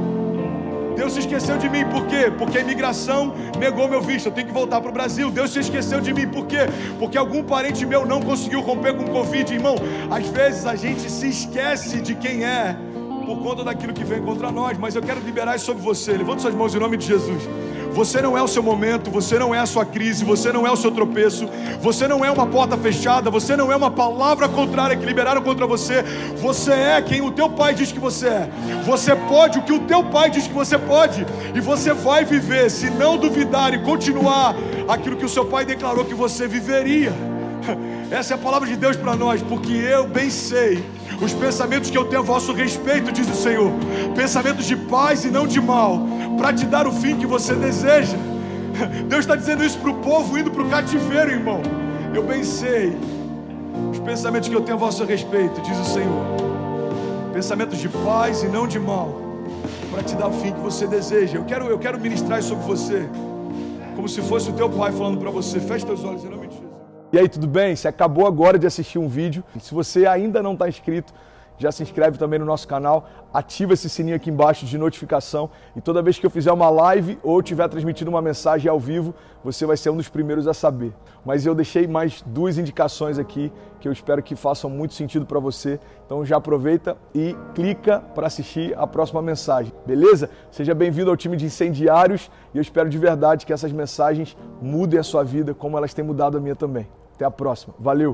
Deus 0.98 1.12
se 1.12 1.20
esqueceu 1.20 1.56
de 1.56 1.68
mim, 1.68 1.84
por 1.84 2.04
quê? 2.06 2.22
Porque 2.36 2.58
a 2.58 2.60
imigração 2.60 3.32
negou 3.56 3.86
meu 3.86 4.02
visto, 4.02 4.26
eu 4.26 4.32
tenho 4.32 4.48
que 4.48 4.52
voltar 4.52 4.80
para 4.80 4.90
o 4.90 4.92
Brasil. 4.92 5.30
Deus 5.30 5.52
se 5.52 5.60
esqueceu 5.60 6.00
de 6.00 6.12
mim, 6.12 6.26
por 6.26 6.44
quê? 6.44 6.62
Porque 6.98 7.16
algum 7.16 7.40
parente 7.44 7.86
meu 7.86 8.04
não 8.04 8.20
conseguiu 8.20 8.60
romper 8.60 8.96
com 8.96 9.04
o 9.04 9.10
Covid. 9.10 9.54
Irmão, 9.54 9.76
às 10.10 10.26
vezes 10.26 10.66
a 10.66 10.74
gente 10.74 11.08
se 11.08 11.28
esquece 11.28 12.00
de 12.00 12.16
quem 12.16 12.44
é 12.44 12.76
por 13.24 13.38
conta 13.38 13.62
daquilo 13.62 13.92
que 13.92 14.02
vem 14.02 14.20
contra 14.20 14.50
nós, 14.50 14.76
mas 14.76 14.96
eu 14.96 15.02
quero 15.02 15.20
liberar 15.20 15.54
isso 15.54 15.66
sobre 15.66 15.82
você. 15.84 16.16
Levanta 16.16 16.42
suas 16.42 16.54
mãos 16.54 16.74
em 16.74 16.80
nome 16.80 16.96
de 16.96 17.06
Jesus. 17.06 17.44
Você 17.98 18.22
não 18.22 18.38
é 18.38 18.42
o 18.42 18.46
seu 18.46 18.62
momento, 18.62 19.10
você 19.10 19.40
não 19.40 19.52
é 19.52 19.58
a 19.58 19.66
sua 19.66 19.84
crise, 19.84 20.24
você 20.24 20.52
não 20.52 20.64
é 20.64 20.70
o 20.70 20.76
seu 20.76 20.92
tropeço, 20.92 21.48
você 21.80 22.06
não 22.06 22.24
é 22.24 22.30
uma 22.30 22.46
porta 22.46 22.76
fechada, 22.76 23.28
você 23.28 23.56
não 23.56 23.72
é 23.72 23.74
uma 23.74 23.90
palavra 23.90 24.48
contrária 24.48 24.96
que 24.96 25.04
liberaram 25.04 25.42
contra 25.42 25.66
você. 25.66 26.04
Você 26.36 26.70
é 26.70 27.02
quem 27.02 27.20
o 27.20 27.32
teu 27.32 27.50
pai 27.50 27.74
diz 27.74 27.90
que 27.90 27.98
você 27.98 28.28
é. 28.28 28.50
Você 28.86 29.16
pode 29.16 29.58
o 29.58 29.62
que 29.62 29.72
o 29.72 29.80
teu 29.80 30.04
pai 30.04 30.30
diz 30.30 30.46
que 30.46 30.54
você 30.54 30.78
pode, 30.78 31.26
e 31.52 31.60
você 31.60 31.92
vai 31.92 32.24
viver 32.24 32.70
se 32.70 32.88
não 32.88 33.16
duvidar 33.16 33.74
e 33.74 33.80
continuar 33.80 34.54
aquilo 34.86 35.16
que 35.16 35.24
o 35.24 35.28
seu 35.28 35.44
pai 35.44 35.64
declarou 35.64 36.04
que 36.04 36.14
você 36.14 36.46
viveria. 36.46 37.12
Essa 38.12 38.34
é 38.34 38.36
a 38.36 38.38
palavra 38.38 38.68
de 38.68 38.76
Deus 38.76 38.96
para 38.96 39.16
nós, 39.16 39.42
porque 39.42 39.72
eu 39.72 40.06
bem 40.06 40.30
sei 40.30 40.84
os 41.20 41.32
pensamentos 41.34 41.90
que 41.90 41.98
eu 41.98 42.04
tenho 42.04 42.22
a 42.22 42.24
vosso 42.24 42.52
respeito, 42.52 43.10
diz 43.10 43.28
o 43.28 43.34
Senhor, 43.34 43.72
pensamentos 44.14 44.66
de 44.66 44.76
paz 44.76 45.24
e 45.24 45.30
não 45.30 45.46
de 45.46 45.60
mal, 45.60 46.00
para 46.36 46.52
te 46.52 46.64
dar 46.64 46.86
o 46.86 46.92
fim 46.92 47.16
que 47.16 47.26
você 47.26 47.54
deseja. 47.54 48.16
Deus 49.08 49.20
está 49.20 49.34
dizendo 49.34 49.64
isso 49.64 49.78
para 49.78 49.90
o 49.90 49.94
povo 49.94 50.38
indo 50.38 50.50
para 50.50 50.62
o 50.62 50.70
cativeiro, 50.70 51.30
irmão. 51.30 51.60
Eu 52.14 52.22
bem 52.22 52.44
sei 52.44 52.96
os 53.90 53.98
pensamentos 53.98 54.48
que 54.48 54.54
eu 54.54 54.60
tenho 54.60 54.76
a 54.76 54.80
vosso 54.80 55.04
respeito, 55.04 55.60
diz 55.60 55.78
o 55.78 55.84
Senhor, 55.84 56.24
pensamentos 57.32 57.78
de 57.78 57.88
paz 57.88 58.42
e 58.42 58.48
não 58.48 58.66
de 58.66 58.78
mal, 58.78 59.20
para 59.90 60.02
te 60.02 60.14
dar 60.14 60.28
o 60.28 60.32
fim 60.32 60.52
que 60.52 60.60
você 60.60 60.86
deseja. 60.86 61.36
Eu 61.36 61.44
quero, 61.44 61.66
eu 61.66 61.78
quero 61.78 61.98
ministrar 62.00 62.42
sobre 62.42 62.64
você, 62.64 63.08
como 63.96 64.08
se 64.08 64.22
fosse 64.22 64.50
o 64.50 64.52
teu 64.52 64.70
pai 64.70 64.92
falando 64.92 65.18
para 65.18 65.30
você. 65.30 65.58
Feche 65.58 65.84
teus 65.84 66.04
olhos 66.04 66.22
de 66.22 66.28
Jesus. 66.28 66.37
E 67.10 67.18
aí, 67.18 67.26
tudo 67.26 67.46
bem? 67.46 67.74
Você 67.74 67.88
acabou 67.88 68.26
agora 68.26 68.58
de 68.58 68.66
assistir 68.66 68.98
um 68.98 69.08
vídeo. 69.08 69.42
Se 69.58 69.72
você 69.72 70.06
ainda 70.06 70.42
não 70.42 70.52
está 70.52 70.68
inscrito, 70.68 71.10
já 71.58 71.72
se 71.72 71.82
inscreve 71.82 72.16
também 72.16 72.38
no 72.38 72.44
nosso 72.44 72.66
canal, 72.66 73.08
ativa 73.34 73.74
esse 73.74 73.90
sininho 73.90 74.16
aqui 74.16 74.30
embaixo 74.30 74.64
de 74.64 74.78
notificação 74.78 75.50
e 75.76 75.80
toda 75.80 76.00
vez 76.00 76.18
que 76.18 76.24
eu 76.24 76.30
fizer 76.30 76.52
uma 76.52 76.70
live 76.70 77.18
ou 77.22 77.40
estiver 77.40 77.68
transmitindo 77.68 78.10
uma 78.10 78.22
mensagem 78.22 78.70
ao 78.70 78.78
vivo, 78.78 79.14
você 79.42 79.66
vai 79.66 79.76
ser 79.76 79.90
um 79.90 79.96
dos 79.96 80.08
primeiros 80.08 80.46
a 80.46 80.54
saber. 80.54 80.92
Mas 81.24 81.44
eu 81.44 81.54
deixei 81.54 81.86
mais 81.86 82.22
duas 82.22 82.56
indicações 82.58 83.18
aqui 83.18 83.52
que 83.80 83.88
eu 83.88 83.92
espero 83.92 84.22
que 84.22 84.34
façam 84.34 84.70
muito 84.70 84.94
sentido 84.94 85.26
para 85.26 85.38
você. 85.38 85.78
Então 86.06 86.24
já 86.24 86.36
aproveita 86.36 86.96
e 87.14 87.36
clica 87.54 88.00
para 88.14 88.26
assistir 88.26 88.76
a 88.78 88.86
próxima 88.86 89.20
mensagem, 89.20 89.72
beleza? 89.86 90.30
Seja 90.50 90.74
bem-vindo 90.74 91.10
ao 91.10 91.16
time 91.16 91.36
de 91.36 91.46
incendiários 91.46 92.30
e 92.54 92.58
eu 92.58 92.62
espero 92.62 92.88
de 92.88 92.98
verdade 92.98 93.44
que 93.44 93.52
essas 93.52 93.72
mensagens 93.72 94.36
mudem 94.62 94.98
a 94.98 95.02
sua 95.02 95.22
vida 95.24 95.52
como 95.52 95.76
elas 95.76 95.92
têm 95.92 96.04
mudado 96.04 96.38
a 96.38 96.40
minha 96.40 96.56
também. 96.56 96.88
Até 97.14 97.24
a 97.24 97.30
próxima. 97.30 97.74
Valeu! 97.78 98.06